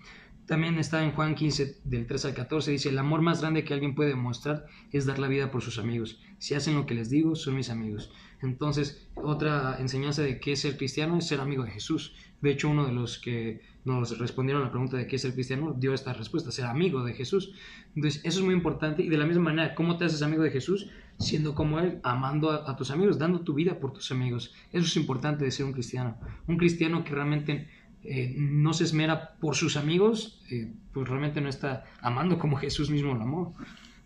También 0.46 0.78
está 0.80 1.04
en 1.04 1.12
Juan 1.12 1.36
15, 1.36 1.82
del 1.84 2.08
3 2.08 2.26
al 2.26 2.34
14, 2.34 2.72
dice, 2.72 2.90
el 2.90 2.98
amor 2.98 3.22
más 3.22 3.42
grande 3.42 3.64
que 3.64 3.74
alguien 3.74 3.96
puede 3.96 4.16
mostrar 4.16 4.66
es 4.92 5.06
dar 5.06 5.20
la 5.20 5.28
vida 5.28 5.52
por 5.52 5.62
sus 5.62 5.80
amigos. 5.80 6.20
Si 6.40 6.56
hacen 6.56 6.76
lo 6.76 6.86
que 6.86 6.96
les 6.96 7.10
digo, 7.10 7.36
son 7.36 7.56
mis 7.56 7.70
amigos. 7.70 8.12
Entonces, 8.42 9.08
otra 9.16 9.78
enseñanza 9.80 10.24
de 10.24 10.40
qué 10.40 10.54
es 10.54 10.62
ser 10.62 10.78
cristiano 10.78 11.18
es 11.18 11.28
ser 11.28 11.40
amigo 11.40 11.64
de 11.64 11.72
Jesús. 11.72 12.16
De 12.42 12.50
hecho, 12.50 12.70
uno 12.70 12.86
de 12.86 12.92
los 12.92 13.20
que 13.20 13.62
nos 13.86 14.18
respondieron 14.18 14.64
a 14.64 14.66
la 14.66 14.72
pregunta 14.72 14.98
de 14.98 15.08
qué 15.08 15.16
es 15.16 15.22
ser 15.22 15.34
cristiano 15.34 15.76
dio 15.78 15.94
esta 15.94 16.14
respuesta, 16.14 16.52
ser 16.52 16.66
amigo 16.66 17.04
de 17.04 17.14
Jesús. 17.14 17.54
Entonces, 17.96 18.22
eso 18.24 18.40
es 18.40 18.46
muy 18.46 18.56
importante 18.56 19.04
y 19.04 19.10
de 19.10 19.18
la 19.18 19.26
misma 19.26 19.44
manera, 19.44 19.76
¿cómo 19.76 19.98
te 19.98 20.06
haces 20.06 20.24
amigo 20.24 20.44
de 20.44 20.50
Jesús? 20.50 20.90
Siendo 21.20 21.54
como 21.54 21.80
Él, 21.80 22.00
amando 22.04 22.52
a, 22.52 22.76
tus 22.76 22.90
amigos, 22.90 23.20
dando 23.20 23.42
tu 23.42 23.54
vida 23.54 23.80
por 23.80 23.94
tus 23.94 24.12
amigos. 24.12 24.54
Eso 24.72 24.86
es 24.86 24.98
importante 24.98 25.46
de 25.46 25.52
ser 25.52 25.68
un 25.68 25.74
cristiano. 25.74 26.18
Un 26.48 26.58
cristiano 26.58 27.04
que 27.04 27.14
realmente 27.14 27.70
eh, 28.04 28.34
no 28.38 28.74
se 28.74 28.84
esmera 28.84 29.36
por 29.40 29.56
sus 29.56 29.78
amigos, 29.78 30.42
eh, 30.50 30.74
pues 30.94 31.08
realmente 31.08 31.42
no 31.42 31.50
está 31.50 31.86
amando 32.02 32.40
como 32.40 32.58
Jesús 32.58 32.90
mismo 32.90 33.14
lo 33.14 33.22
amó. 33.22 33.56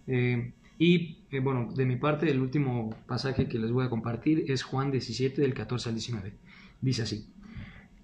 Eh, 0.07 0.53
y 0.77 1.17
bueno, 1.39 1.71
de 1.73 1.85
mi 1.85 1.95
parte, 1.95 2.29
el 2.29 2.41
último 2.41 2.93
pasaje 3.07 3.47
que 3.47 3.59
les 3.59 3.71
voy 3.71 3.85
a 3.85 3.89
compartir 3.89 4.45
es 4.49 4.63
Juan 4.63 4.91
17, 4.91 5.41
del 5.41 5.53
14 5.53 5.89
al 5.89 5.95
19. 5.95 6.33
Dice 6.81 7.03
así. 7.03 7.29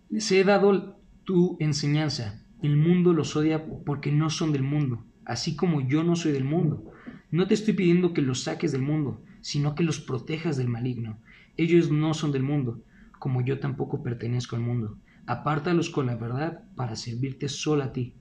Les 0.10 0.32
he 0.32 0.44
dado 0.44 0.98
tu 1.26 1.58
enseñanza. 1.60 2.46
El 2.62 2.78
mundo 2.78 3.14
los 3.14 3.36
odia 3.36 3.66
porque 3.86 4.12
no 4.12 4.30
son 4.30 4.54
del 4.54 4.64
mundo, 4.64 5.04
así 5.26 5.56
como 5.56 5.82
yo 5.82 6.04
no 6.04 6.16
soy 6.16 6.32
del 6.32 6.44
mundo. 6.44 6.92
No 7.32 7.48
te 7.48 7.54
estoy 7.56 7.74
pidiendo 7.74 8.14
que 8.14 8.22
los 8.22 8.44
saques 8.44 8.72
del 8.72 8.82
mundo, 8.82 9.22
sino 9.42 9.76
que 9.76 9.84
los 9.84 10.00
protejas 10.00 10.58
del 10.58 10.70
maligno. 10.70 11.18
Ellos 11.58 11.92
no 11.92 12.14
son 12.14 12.32
del 12.32 12.44
mundo, 12.44 12.82
como 13.20 13.42
yo 13.42 13.60
tampoco 13.60 14.04
pertenezco 14.04 14.56
al 14.56 14.62
mundo. 14.62 14.98
Apártalos 15.26 15.90
con 15.90 16.08
la 16.08 16.16
verdad 16.16 16.64
para 16.76 16.96
servirte 16.96 17.48
solo 17.50 17.84
a 17.84 17.94
ti. 17.94 18.16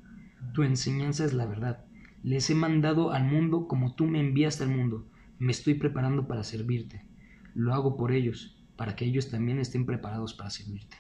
Tu 0.55 0.63
enseñanza 0.63 1.25
es 1.25 1.33
la 1.33 1.47
verdad. 1.47 1.85
Les 2.23 2.51
he 2.51 2.55
mandado 2.55 3.13
al 3.13 3.25
mundo 3.25 3.67
como 3.67 3.95
tú 3.95 4.07
me 4.07 4.21
enviaste 4.21 4.65
al 4.65 4.71
mundo. 4.71 5.07
Me 5.39 5.53
estoy 5.53 5.75
preparando 5.75 6.27
para 6.27 6.45
servirte. 6.45 7.05
Lo 7.55 7.75
hago 7.75 7.97
por 7.97 8.13
ellos, 8.13 8.63
para 8.77 8.95
que 8.95 9.05
ellos 9.05 9.31
también 9.31 9.59
estén 9.59 9.87
preparados 9.87 10.35
para 10.35 10.51
servirte. 10.51 10.97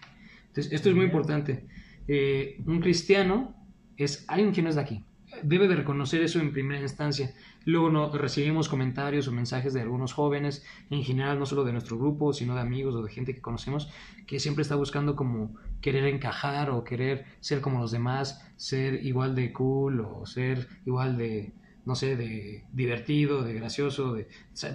Entonces, 0.48 0.72
esto 0.72 0.88
es 0.88 0.96
muy 0.96 1.04
importante. 1.04 1.66
Eh, 2.08 2.62
un 2.66 2.80
cristiano 2.80 3.54
es 3.96 4.24
alguien 4.28 4.52
que 4.52 4.62
no 4.62 4.68
es 4.68 4.74
de 4.74 4.80
aquí. 4.80 5.04
Debe 5.42 5.68
de 5.68 5.76
reconocer 5.76 6.22
eso 6.22 6.40
en 6.40 6.52
primera 6.52 6.80
instancia. 6.80 7.32
Luego 7.64 7.90
no, 7.90 8.10
recibimos 8.12 8.68
comentarios 8.68 9.28
o 9.28 9.32
mensajes 9.32 9.74
de 9.74 9.80
algunos 9.80 10.12
jóvenes, 10.12 10.64
en 10.90 11.02
general 11.02 11.38
no 11.38 11.46
solo 11.46 11.64
de 11.64 11.72
nuestro 11.72 11.98
grupo, 11.98 12.32
sino 12.32 12.54
de 12.54 12.60
amigos 12.60 12.94
o 12.94 13.02
de 13.02 13.10
gente 13.10 13.34
que 13.34 13.40
conocemos, 13.40 13.90
que 14.26 14.40
siempre 14.40 14.62
está 14.62 14.76
buscando 14.76 15.16
como 15.16 15.54
querer 15.80 16.04
encajar 16.06 16.70
o 16.70 16.84
querer 16.84 17.24
ser 17.40 17.60
como 17.60 17.80
los 17.80 17.90
demás, 17.90 18.44
ser 18.56 19.04
igual 19.04 19.34
de 19.34 19.52
cool 19.52 20.00
o 20.00 20.26
ser 20.26 20.68
igual 20.86 21.16
de, 21.16 21.52
no 21.84 21.94
sé, 21.94 22.16
de 22.16 22.64
divertido, 22.72 23.42
de 23.42 23.54
gracioso, 23.54 24.14
de 24.14 24.28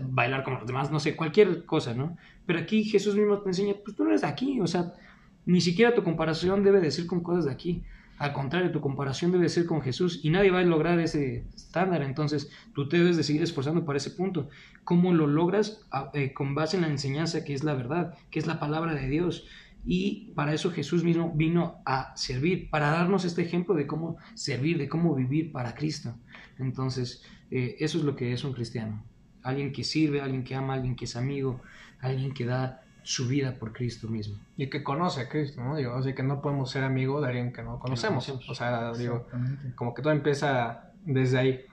bailar 0.04 0.43
como 0.43 0.60
los 0.60 0.67
demás, 0.67 0.91
no 0.91 0.99
sé, 0.99 1.15
cualquier 1.15 1.65
cosa, 1.65 1.93
¿no? 1.93 2.17
Pero 2.45 2.60
aquí 2.60 2.84
Jesús 2.84 3.15
mismo 3.15 3.39
te 3.39 3.49
enseña, 3.49 3.73
pues 3.84 3.95
tú 3.95 4.04
no 4.04 4.10
eres 4.10 4.21
de 4.21 4.28
aquí, 4.28 4.60
o 4.60 4.67
sea, 4.67 4.93
ni 5.45 5.62
siquiera 5.62 5.93
tu 5.93 6.04
comparación 6.04 6.63
debe 6.63 6.80
decir 6.80 7.08
con 7.08 7.21
cosas 7.21 7.45
de 7.45 7.51
aquí. 7.51 7.84
Al 8.17 8.32
contrario, 8.32 8.71
tu 8.71 8.80
comparación 8.80 9.32
debe 9.32 9.49
ser 9.49 9.65
con 9.65 9.82
Jesús 9.82 10.21
y 10.23 10.30
nadie 10.30 10.51
va 10.51 10.60
a 10.60 10.63
lograr 10.63 10.99
ese 10.99 11.45
estándar. 11.54 12.01
Entonces, 12.01 12.49
tú 12.73 12.88
te 12.88 12.97
debes 12.97 13.17
de 13.17 13.23
seguir 13.23 13.43
esforzando 13.43 13.86
para 13.86 13.97
ese 13.97 14.12
punto. 14.12 14.49
¿Cómo 14.84 15.13
lo 15.13 15.28
logras? 15.28 15.86
Ah, 15.91 16.12
eh, 16.13 16.34
con 16.34 16.56
base 16.56 16.78
en 16.78 16.84
la 16.84 16.89
enseñanza 16.89 17.43
que 17.43 17.54
es 17.54 17.63
la 17.63 17.73
verdad, 17.73 18.17
que 18.32 18.39
es 18.39 18.47
la 18.47 18.60
palabra 18.60 18.93
de 18.93 19.10
Dios. 19.10 19.45
Y 19.86 20.32
para 20.34 20.54
eso 20.54 20.71
Jesús 20.71 21.04
mismo 21.04 21.34
vino 21.36 21.82
a 21.86 22.15
servir, 22.15 22.69
para 22.69 22.89
darnos 22.89 23.25
este 23.25 23.43
ejemplo 23.43 23.75
de 23.75 23.86
cómo 23.86 24.17
servir, 24.34 24.78
de 24.78 24.88
cómo 24.88 25.13
vivir 25.13 25.51
para 25.51 25.75
Cristo. 25.75 26.15
Entonces, 26.58 27.23
eh, 27.51 27.75
eso 27.80 27.97
es 27.99 28.04
lo 28.04 28.15
que 28.15 28.34
es 28.34 28.43
un 28.43 28.54
cristiano. 28.54 29.04
Alguien 29.43 29.73
que 29.73 29.84
sirve, 29.84 30.21
alguien 30.21 30.43
que 30.43 30.56
ama, 30.56 30.73
alguien 30.73 30.95
que 30.95 31.06
es 31.06 31.15
amigo, 31.15 31.62
alguien 31.99 32.34
que 32.34 32.45
da 32.45 32.85
su 33.06 33.28
vida 33.28 33.54
por 33.60 33.72
Cristo 33.72 34.08
mismo. 34.08 34.36
Y 34.58 34.68
que 34.68 34.84
conoce 34.84 35.22
a 35.22 35.30
Cristo, 35.30 35.63
¿no? 35.63 35.76
Digo, 35.76 35.96
o 35.96 36.02
que 36.04 36.24
no 36.24 36.41
podemos 36.41 36.72
ser 36.72 36.84
amigos 36.84 37.22
de 37.22 37.28
alguien 37.28 37.54
que 37.54 37.62
no 37.62 37.78
conocemos. 37.78 38.28
o 38.30 38.56
sea, 38.56 38.94
digo, 38.94 39.28
como 39.76 39.94
que 39.94 40.02
todo 40.02 40.12
empieza 40.12 40.91
desde 41.06 41.38
ahí, 41.38 41.65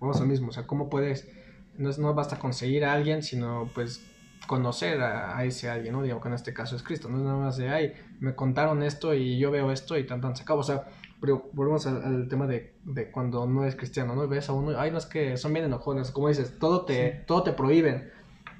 vamos 0.00 0.20
al 0.20 0.28
mismo, 0.28 0.48
o 0.48 0.52
sea, 0.52 0.68
¿cómo 0.68 0.88
puedes, 0.88 1.28
no, 1.76 1.90
no 1.98 2.14
basta 2.14 2.38
conseguir 2.38 2.84
a 2.84 2.92
alguien, 2.92 3.24
sino 3.24 3.68
pues 3.74 4.06
conocer 4.46 5.00
a, 5.00 5.44
ese 5.44 5.68
alguien, 5.68 5.94
¿no? 5.94 6.02
Digo 6.02 6.20
que 6.20 6.28
en 6.28 6.34
este 6.34 6.54
caso 6.54 6.76
es 6.76 6.84
Cristo, 6.84 7.08
no 7.08 7.18
es 7.18 7.24
nada 7.24 7.36
más 7.36 7.56
de, 7.56 7.70
ay, 7.70 7.94
me 8.20 8.36
contaron 8.36 8.84
esto 8.84 9.14
y 9.14 9.36
yo 9.36 9.50
veo 9.50 9.72
esto 9.72 9.98
y 9.98 10.06
tan 10.06 10.20
tan 10.20 10.36
se 10.36 10.44
acabó, 10.44 10.60
o 10.60 10.62
sea, 10.62 10.84
pero 11.20 11.50
volvemos 11.52 11.88
al, 11.88 12.28
tema 12.28 12.46
de, 12.46 12.76
de, 12.84 13.10
cuando 13.10 13.46
no 13.46 13.64
es 13.64 13.74
cristiano, 13.74 14.14
¿no? 14.14 14.28
Ves 14.28 14.48
a 14.48 14.52
uno, 14.52 14.78
ay, 14.78 14.92
no 14.92 14.98
es 14.98 15.06
que 15.06 15.36
son 15.36 15.52
bien 15.52 15.64
enojones, 15.64 16.12
como 16.12 16.28
dices, 16.28 16.56
todo 16.60 16.84
te, 16.84 17.24
todo 17.26 17.42
te 17.42 17.52
prohíben 17.52 18.12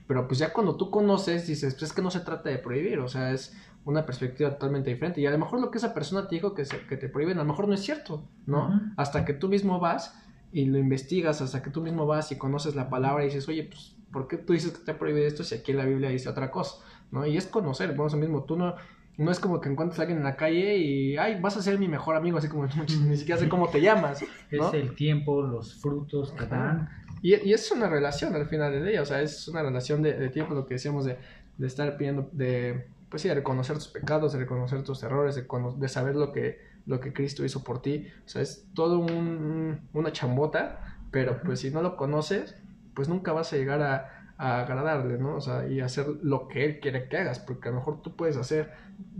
pero 0.08 0.26
pues 0.26 0.40
ya 0.40 0.54
cuando 0.54 0.74
tú 0.76 0.90
conoces, 0.90 1.46
dices, 1.46 1.74
pues 1.74 1.90
es 1.90 1.92
que 1.92 2.00
no 2.00 2.10
se 2.10 2.20
trata 2.20 2.48
de 2.48 2.56
prohibir, 2.56 2.98
o 2.98 3.08
sea, 3.08 3.30
es 3.30 3.54
una 3.84 4.06
perspectiva 4.06 4.50
totalmente 4.50 4.88
diferente. 4.88 5.20
Y 5.20 5.26
a 5.26 5.30
lo 5.30 5.38
mejor 5.38 5.60
lo 5.60 5.70
que 5.70 5.76
esa 5.76 5.92
persona 5.92 6.26
te 6.26 6.34
dijo 6.34 6.54
que, 6.54 6.64
que 6.88 6.96
te 6.96 7.10
prohíben, 7.10 7.36
a 7.36 7.42
lo 7.42 7.48
mejor 7.48 7.68
no 7.68 7.74
es 7.74 7.80
cierto, 7.80 8.26
¿no? 8.46 8.80
Hasta 8.96 9.26
que 9.26 9.34
tú 9.34 9.48
mismo 9.48 9.78
vas 9.80 10.18
y 10.50 10.64
lo 10.64 10.78
investigas, 10.78 11.42
hasta 11.42 11.62
que 11.62 11.68
tú 11.68 11.82
mismo 11.82 12.06
vas 12.06 12.32
y 12.32 12.38
conoces 12.38 12.74
la 12.74 12.88
palabra 12.88 13.22
y 13.22 13.26
dices, 13.26 13.46
oye, 13.48 13.64
pues, 13.64 13.96
¿por 14.10 14.28
qué 14.28 14.38
tú 14.38 14.54
dices 14.54 14.72
que 14.72 14.82
te 14.82 14.94
prohíbe 14.94 15.26
esto 15.26 15.44
si 15.44 15.54
aquí 15.54 15.72
en 15.72 15.76
la 15.76 15.84
Biblia 15.84 16.08
dice 16.08 16.30
otra 16.30 16.50
cosa? 16.50 16.82
¿No? 17.10 17.26
Y 17.26 17.36
es 17.36 17.46
conocer, 17.46 17.90
vamos 17.94 18.14
al 18.14 18.20
mismo, 18.20 18.44
tú 18.44 18.56
no, 18.56 18.76
no 19.18 19.30
es 19.30 19.38
como 19.40 19.60
que 19.60 19.68
encuentres 19.68 19.98
a 19.98 20.02
alguien 20.02 20.18
en 20.18 20.24
la 20.24 20.36
calle 20.36 20.78
y, 20.78 21.18
ay, 21.18 21.38
vas 21.38 21.58
a 21.58 21.62
ser 21.62 21.78
mi 21.78 21.86
mejor 21.86 22.16
amigo, 22.16 22.38
así 22.38 22.48
como 22.48 22.66
ni 23.06 23.16
siquiera 23.18 23.38
sé 23.38 23.50
cómo 23.50 23.68
te 23.68 23.82
llamas. 23.82 24.22
Es 24.50 24.72
el 24.72 24.94
tiempo, 24.94 25.42
los 25.42 25.74
frutos 25.74 26.32
que 26.32 26.46
dan 26.46 26.88
y, 27.22 27.34
y, 27.48 27.52
es 27.52 27.70
una 27.70 27.88
relación 27.88 28.34
al 28.34 28.46
final 28.46 28.72
del 28.72 28.86
día, 28.86 29.02
o 29.02 29.06
sea, 29.06 29.20
es 29.22 29.48
una 29.48 29.62
relación 29.62 30.02
de, 30.02 30.28
tiempo, 30.30 30.54
lo 30.54 30.66
que 30.66 30.74
decíamos 30.74 31.04
de, 31.04 31.16
de, 31.56 31.66
estar 31.66 31.96
pidiendo, 31.96 32.28
de, 32.32 32.86
pues 33.08 33.22
sí, 33.22 33.28
de 33.28 33.34
reconocer 33.34 33.76
tus 33.76 33.88
pecados, 33.88 34.32
de 34.32 34.38
reconocer 34.38 34.82
tus 34.82 35.02
errores, 35.02 35.34
de, 35.34 35.46
de 35.76 35.88
saber 35.88 36.14
lo 36.16 36.32
que, 36.32 36.58
lo 36.86 37.00
que 37.00 37.12
Cristo 37.12 37.44
hizo 37.44 37.64
por 37.64 37.82
ti. 37.82 38.06
O 38.24 38.28
sea, 38.28 38.42
es 38.42 38.66
todo 38.74 38.98
un, 38.98 39.80
una 39.92 40.12
chambota, 40.12 40.98
pero 41.10 41.40
pues 41.42 41.60
si 41.60 41.70
no 41.70 41.82
lo 41.82 41.96
conoces, 41.96 42.54
pues 42.94 43.08
nunca 43.08 43.32
vas 43.32 43.52
a 43.52 43.56
llegar 43.56 43.82
a, 43.82 44.18
a 44.38 44.60
agradarle, 44.60 45.18
¿no? 45.18 45.34
O 45.34 45.40
sea, 45.40 45.68
y 45.68 45.80
hacer 45.80 46.06
lo 46.22 46.46
que 46.46 46.64
Él 46.64 46.80
quiere 46.80 47.08
que 47.08 47.18
hagas, 47.18 47.40
porque 47.40 47.68
a 47.68 47.72
lo 47.72 47.78
mejor 47.78 48.02
tú 48.02 48.14
puedes 48.14 48.36
hacer, 48.36 48.72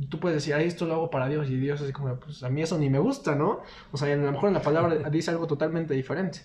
tú 0.08 0.20
puedes 0.20 0.36
decir, 0.36 0.54
ay, 0.54 0.66
esto 0.66 0.86
lo 0.86 0.94
hago 0.94 1.10
para 1.10 1.28
Dios, 1.28 1.50
y 1.50 1.56
Dios 1.56 1.82
así 1.82 1.92
como, 1.92 2.14
pues 2.20 2.42
a 2.44 2.48
mí 2.48 2.62
eso 2.62 2.78
ni 2.78 2.88
me 2.88 3.00
gusta, 3.00 3.34
¿no? 3.34 3.60
O 3.90 3.96
sea, 3.96 4.12
a 4.12 4.16
lo 4.16 4.30
mejor 4.30 4.48
en 4.48 4.54
la 4.54 4.62
palabra 4.62 5.10
dice 5.10 5.32
algo 5.32 5.48
totalmente 5.48 5.92
diferente. 5.94 6.40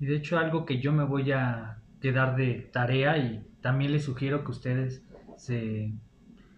Y 0.00 0.06
de 0.06 0.16
hecho 0.16 0.38
algo 0.38 0.64
que 0.64 0.80
yo 0.80 0.92
me 0.92 1.04
voy 1.04 1.32
a 1.32 1.78
quedar 2.00 2.36
de 2.36 2.68
tarea 2.72 3.18
y 3.18 3.44
también 3.60 3.92
les 3.92 4.04
sugiero 4.04 4.44
que 4.44 4.52
ustedes 4.52 5.04
se 5.36 5.92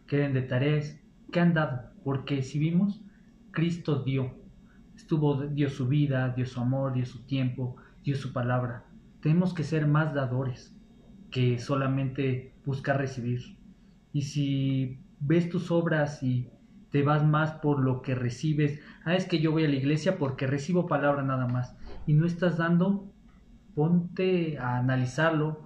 queden 0.07 0.35
de 0.35 0.43
tareas 0.43 0.99
que 1.33 1.41
han 1.41 1.55
dado, 1.55 1.91
porque 2.05 2.43
si 2.43 2.59
vimos, 2.59 3.01
Cristo 3.53 4.03
dio, 4.03 4.35
estuvo, 4.97 5.43
dio 5.47 5.71
su 5.71 5.87
vida, 5.89 6.31
dio 6.31 6.47
su 6.47 6.61
amor, 6.61 6.95
dio 6.95 7.07
su 7.07 7.25
tiempo, 7.25 7.77
dio 8.03 8.17
su 8.17 8.33
palabra. 8.33 8.85
Tenemos 9.21 9.55
que 9.55 9.65
ser 9.65 9.87
más 9.87 10.15
dadores 10.15 10.77
que 11.31 11.59
solamente 11.59 12.55
buscar 12.65 12.99
recibir. 12.99 13.57
Y 14.13 14.23
si 14.23 14.99
ves 15.21 15.49
tus 15.49 15.71
obras 15.71 16.23
y 16.23 16.49
te 16.91 17.03
vas 17.03 17.25
más 17.25 17.53
por 17.53 17.81
lo 17.81 18.03
que 18.03 18.15
recibes, 18.15 18.81
ah, 19.05 19.15
es 19.15 19.27
que 19.27 19.41
yo 19.41 19.53
voy 19.53 19.65
a 19.65 19.69
la 19.69 19.77
iglesia 19.77 20.19
porque 20.19 20.47
recibo 20.47 20.87
palabra 20.87 21.23
nada 21.23 21.47
más, 21.47 21.77
y 22.07 22.15
no 22.15 22.27
estás 22.27 22.59
dando 22.59 23.13
ponte 23.75 24.59
a 24.59 24.79
analizarlo, 24.79 25.65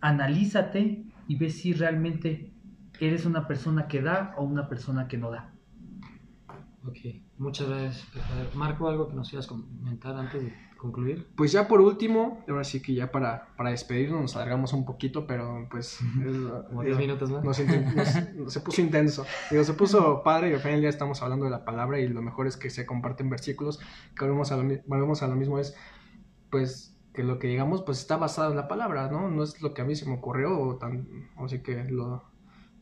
analízate 0.00 1.04
y 1.28 1.36
ve 1.36 1.50
si 1.50 1.72
realmente 1.72 2.52
eres 3.00 3.26
una 3.26 3.46
persona 3.46 3.88
que 3.88 4.02
da 4.02 4.34
o 4.36 4.44
una 4.44 4.68
persona 4.68 5.08
que 5.08 5.18
no 5.18 5.30
da. 5.30 5.52
Ok, 6.86 6.98
muchas 7.38 7.68
gracias. 7.68 8.06
Marco, 8.54 8.88
¿algo 8.88 9.08
que 9.08 9.14
nos 9.14 9.28
quieras 9.28 9.46
comentar 9.46 10.14
antes 10.16 10.44
de 10.44 10.54
concluir? 10.78 11.26
Pues 11.36 11.50
ya 11.50 11.66
por 11.66 11.80
último, 11.80 12.44
ahora 12.48 12.62
sí 12.62 12.80
que 12.80 12.94
ya 12.94 13.10
para, 13.10 13.48
para 13.56 13.70
despedirnos 13.70 14.20
nos 14.20 14.36
alargamos 14.36 14.72
un 14.72 14.84
poquito, 14.84 15.26
pero 15.26 15.66
pues... 15.68 15.98
Como 16.68 16.82
10 16.84 16.98
minutos 16.98 17.30
más. 17.30 17.56
se 18.46 18.60
puso 18.60 18.80
intenso. 18.80 19.26
Digo, 19.50 19.64
se 19.64 19.74
puso 19.74 20.22
padre 20.22 20.50
y 20.50 20.54
al 20.54 20.60
final 20.60 20.80
ya 20.80 20.88
estamos 20.88 21.22
hablando 21.22 21.46
de 21.46 21.50
la 21.50 21.64
palabra 21.64 21.98
y 21.98 22.06
lo 22.06 22.22
mejor 22.22 22.46
es 22.46 22.56
que 22.56 22.70
se 22.70 22.86
comparten 22.86 23.28
versículos. 23.28 23.80
Que 24.16 24.24
volvemos 24.24 24.52
a 24.52 24.56
lo, 24.56 24.78
volvemos 24.86 25.22
a 25.24 25.26
lo 25.26 25.34
mismo, 25.34 25.58
es 25.58 25.74
pues 26.50 26.95
que 27.16 27.24
lo 27.24 27.40
que 27.40 27.48
digamos 27.48 27.82
pues 27.82 27.98
está 27.98 28.16
basado 28.16 28.52
en 28.52 28.56
la 28.56 28.68
palabra, 28.68 29.10
¿no? 29.10 29.28
No 29.28 29.42
es 29.42 29.60
lo 29.60 29.74
que 29.74 29.82
a 29.82 29.84
mí 29.84 29.96
se 29.96 30.06
me 30.06 30.14
ocurrió 30.14 30.56
o 30.60 30.76
tan, 30.76 31.08
o 31.36 31.48
sea 31.48 31.60
que 31.60 31.82
lo 31.84 32.22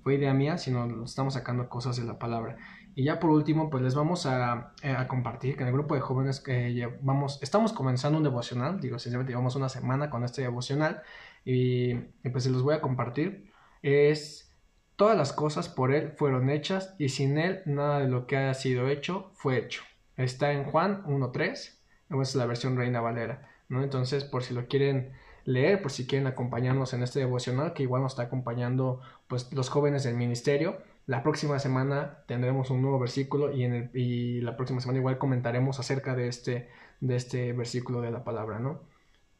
fue 0.02 0.16
idea 0.16 0.34
mía, 0.34 0.58
sino 0.58 1.04
estamos 1.04 1.32
sacando 1.32 1.70
cosas 1.70 1.96
de 1.96 2.04
la 2.04 2.18
palabra. 2.18 2.58
Y 2.94 3.04
ya 3.04 3.18
por 3.18 3.30
último, 3.30 3.70
pues 3.70 3.82
les 3.82 3.94
vamos 3.94 4.26
a, 4.26 4.74
eh, 4.82 4.90
a 4.90 5.08
compartir 5.08 5.56
que 5.56 5.62
en 5.62 5.68
el 5.68 5.72
grupo 5.72 5.94
de 5.94 6.02
jóvenes 6.02 6.40
que 6.40 6.74
llevamos, 6.74 7.42
estamos 7.42 7.72
comenzando 7.72 8.18
un 8.18 8.24
devocional, 8.24 8.80
digo, 8.80 8.98
sinceramente 8.98 9.32
llevamos 9.32 9.56
una 9.56 9.70
semana 9.70 10.10
con 10.10 10.22
este 10.22 10.42
devocional 10.42 11.02
y, 11.44 11.94
y 11.94 12.28
pues 12.30 12.44
se 12.44 12.50
los 12.50 12.62
voy 12.62 12.74
a 12.74 12.82
compartir. 12.82 13.50
Es 13.80 14.52
todas 14.96 15.16
las 15.16 15.32
cosas 15.32 15.70
por 15.70 15.92
Él 15.92 16.12
fueron 16.16 16.50
hechas 16.50 16.94
y 16.98 17.08
sin 17.08 17.38
Él 17.38 17.62
nada 17.64 18.00
de 18.00 18.08
lo 18.08 18.26
que 18.26 18.36
haya 18.36 18.54
sido 18.54 18.88
hecho 18.88 19.30
fue 19.34 19.58
hecho. 19.58 19.82
Está 20.16 20.52
en 20.52 20.64
Juan 20.64 21.02
1.3, 21.04 21.50
esa 21.52 22.22
es 22.22 22.34
la 22.36 22.46
versión 22.46 22.76
Reina 22.76 23.00
Valera. 23.00 23.48
¿No? 23.68 23.82
Entonces, 23.82 24.24
por 24.24 24.42
si 24.42 24.54
lo 24.54 24.66
quieren 24.66 25.12
leer, 25.44 25.82
por 25.82 25.90
si 25.90 26.06
quieren 26.06 26.26
acompañarnos 26.26 26.94
en 26.94 27.02
este 27.02 27.20
devocional, 27.20 27.74
que 27.74 27.82
igual 27.82 28.02
nos 28.02 28.12
está 28.12 28.24
acompañando 28.24 29.00
pues 29.28 29.52
los 29.52 29.68
jóvenes 29.68 30.04
del 30.04 30.14
ministerio. 30.16 30.78
La 31.06 31.22
próxima 31.22 31.58
semana 31.58 32.24
tendremos 32.26 32.70
un 32.70 32.80
nuevo 32.80 32.98
versículo 32.98 33.52
y, 33.54 33.64
en 33.64 33.74
el, 33.74 33.90
y 33.94 34.40
la 34.40 34.56
próxima 34.56 34.80
semana 34.80 34.98
igual 34.98 35.18
comentaremos 35.18 35.78
acerca 35.78 36.14
de 36.14 36.28
este, 36.28 36.70
de 37.00 37.16
este 37.16 37.52
versículo 37.52 38.00
de 38.00 38.10
la 38.10 38.24
palabra, 38.24 38.58
¿no? 38.58 38.80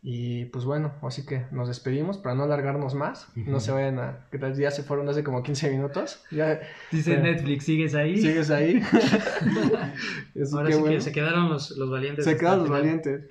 Y 0.07 0.45
pues 0.47 0.67
bueno, 0.67 0.93
así 1.01 1.25
que 1.25 1.47
nos 1.51 1.67
despedimos 1.67 2.19
para 2.19 2.35
no 2.35 2.43
alargarnos 2.43 2.95
más. 2.95 3.27
No 3.35 3.59
se 3.59 3.73
vayan 3.73 3.99
a. 3.99 4.27
¿Qué 4.31 4.39
tal? 4.39 4.55
Ya 4.55 4.71
se 4.71 4.83
fueron 4.83 5.09
hace 5.09 5.25
como 5.25 5.43
15 5.43 5.71
minutos. 5.71 6.23
Ya, 6.31 6.61
Dice 6.93 7.17
Netflix, 7.17 7.65
¿sigues 7.65 7.95
ahí? 7.95 8.19
¿Sigues 8.19 8.51
ahí? 8.51 8.83
Ahora 10.53 10.71
sí 10.71 10.83
que 10.83 11.01
se 11.01 11.11
quedaron 11.11 11.49
los, 11.49 11.71
los 11.79 11.91
valientes. 11.91 12.27
Se 12.27 12.37
quedaron 12.37 12.61
los 12.61 12.69
valientes. 12.69 13.23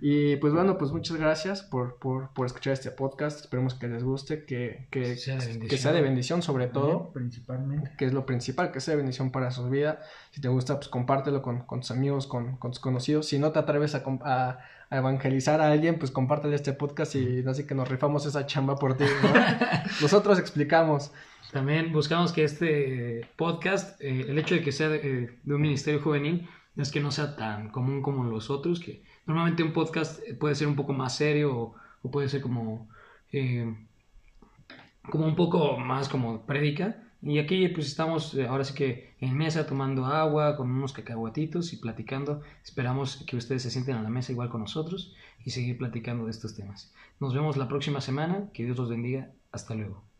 Y 0.00 0.36
pues 0.36 0.52
bueno, 0.52 0.76
pues 0.76 0.90
muchas 0.92 1.16
gracias 1.16 1.62
por, 1.62 1.96
por, 1.96 2.28
por 2.34 2.46
escuchar 2.46 2.72
este 2.74 2.90
podcast. 2.90 3.40
Esperemos 3.40 3.74
que 3.74 3.88
les 3.88 4.02
guste, 4.04 4.44
que, 4.44 4.86
que, 4.90 5.16
Sea 5.16 5.36
de 5.36 5.40
que 5.46 5.52
bendición. 5.52 5.80
sea 5.80 5.92
de 5.92 6.02
bendición 6.02 6.42
sobre 6.42 6.66
todo, 6.66 7.10
Principalmente. 7.12 7.92
que 7.96 8.04
es 8.04 8.12
lo 8.12 8.26
principal, 8.26 8.70
que 8.70 8.80
sea 8.80 8.92
de 8.92 8.98
bendición 8.98 9.30
para 9.30 9.50
su 9.50 9.68
vida. 9.70 10.00
Si 10.32 10.40
te 10.40 10.48
gusta, 10.48 10.76
pues 10.76 10.88
compártelo 10.88 11.40
con, 11.40 11.60
con 11.60 11.80
tus 11.80 11.90
amigos, 11.90 12.26
con, 12.26 12.56
con 12.56 12.72
tus 12.72 12.80
conocidos. 12.80 13.26
Si 13.26 13.38
no 13.38 13.52
te 13.52 13.60
atreves 13.60 13.94
a, 13.94 14.02
com- 14.02 14.20
a, 14.24 14.58
a 14.90 14.96
evangelizar 14.98 15.60
a 15.62 15.70
alguien, 15.70 15.98
pues 15.98 16.10
compártele 16.10 16.54
este 16.56 16.72
podcast 16.74 17.14
y 17.14 17.42
así 17.46 17.64
que 17.66 17.74
nos 17.74 17.88
rifamos 17.88 18.26
esa 18.26 18.44
chamba 18.46 18.76
por 18.76 18.96
ti. 18.98 19.04
¿no? 19.22 19.32
Nosotros 20.02 20.38
explicamos. 20.38 21.12
También 21.52 21.92
buscamos 21.92 22.32
que 22.32 22.42
este 22.44 23.26
podcast, 23.36 24.00
eh, 24.02 24.26
el 24.28 24.38
hecho 24.38 24.56
de 24.56 24.62
que 24.62 24.72
sea 24.72 24.88
de, 24.88 24.96
eh, 24.96 25.38
de 25.44 25.54
un 25.54 25.62
ministerio 25.62 26.02
juvenil, 26.02 26.48
es 26.76 26.90
que 26.90 26.98
no 27.00 27.12
sea 27.12 27.36
tan 27.36 27.70
común 27.70 28.02
como 28.02 28.24
los 28.24 28.50
otros, 28.50 28.80
que 28.80 29.04
normalmente 29.26 29.62
un 29.62 29.72
podcast 29.72 30.20
eh, 30.26 30.34
puede 30.34 30.54
ser 30.54 30.68
un 30.68 30.76
poco 30.76 30.92
más 30.92 31.16
serio 31.16 31.74
o, 32.02 32.10
puede 32.10 32.28
ser 32.28 32.42
como, 32.42 32.88
eh, 33.32 33.74
como 35.10 35.26
un 35.26 35.36
poco 35.36 35.78
más 35.78 36.08
como 36.08 36.42
prédica. 36.42 37.00
Y 37.22 37.38
aquí 37.38 37.68
pues 37.68 37.86
estamos 37.86 38.34
eh, 38.34 38.46
ahora 38.46 38.64
sí 38.64 38.74
que 38.74 39.14
en 39.18 39.34
mesa 39.34 39.66
tomando 39.66 40.04
agua 40.04 40.56
con 40.56 40.70
unos 40.70 40.92
cacahuatitos 40.92 41.72
y 41.72 41.78
platicando. 41.78 42.42
Esperamos 42.62 43.24
que 43.26 43.36
ustedes 43.36 43.62
se 43.62 43.70
sienten 43.70 43.96
a 43.96 44.02
la 44.02 44.10
mesa 44.10 44.32
igual 44.32 44.50
con 44.50 44.60
nosotros 44.60 45.14
y 45.44 45.50
seguir 45.50 45.78
platicando 45.78 46.26
de 46.26 46.30
estos 46.30 46.54
temas. 46.54 46.92
Nos 47.20 47.34
vemos 47.34 47.56
la 47.56 47.68
próxima 47.68 48.00
semana. 48.02 48.50
Que 48.52 48.64
Dios 48.64 48.76
los 48.76 48.90
bendiga. 48.90 49.30
Hasta 49.52 49.74
luego. 49.74 50.13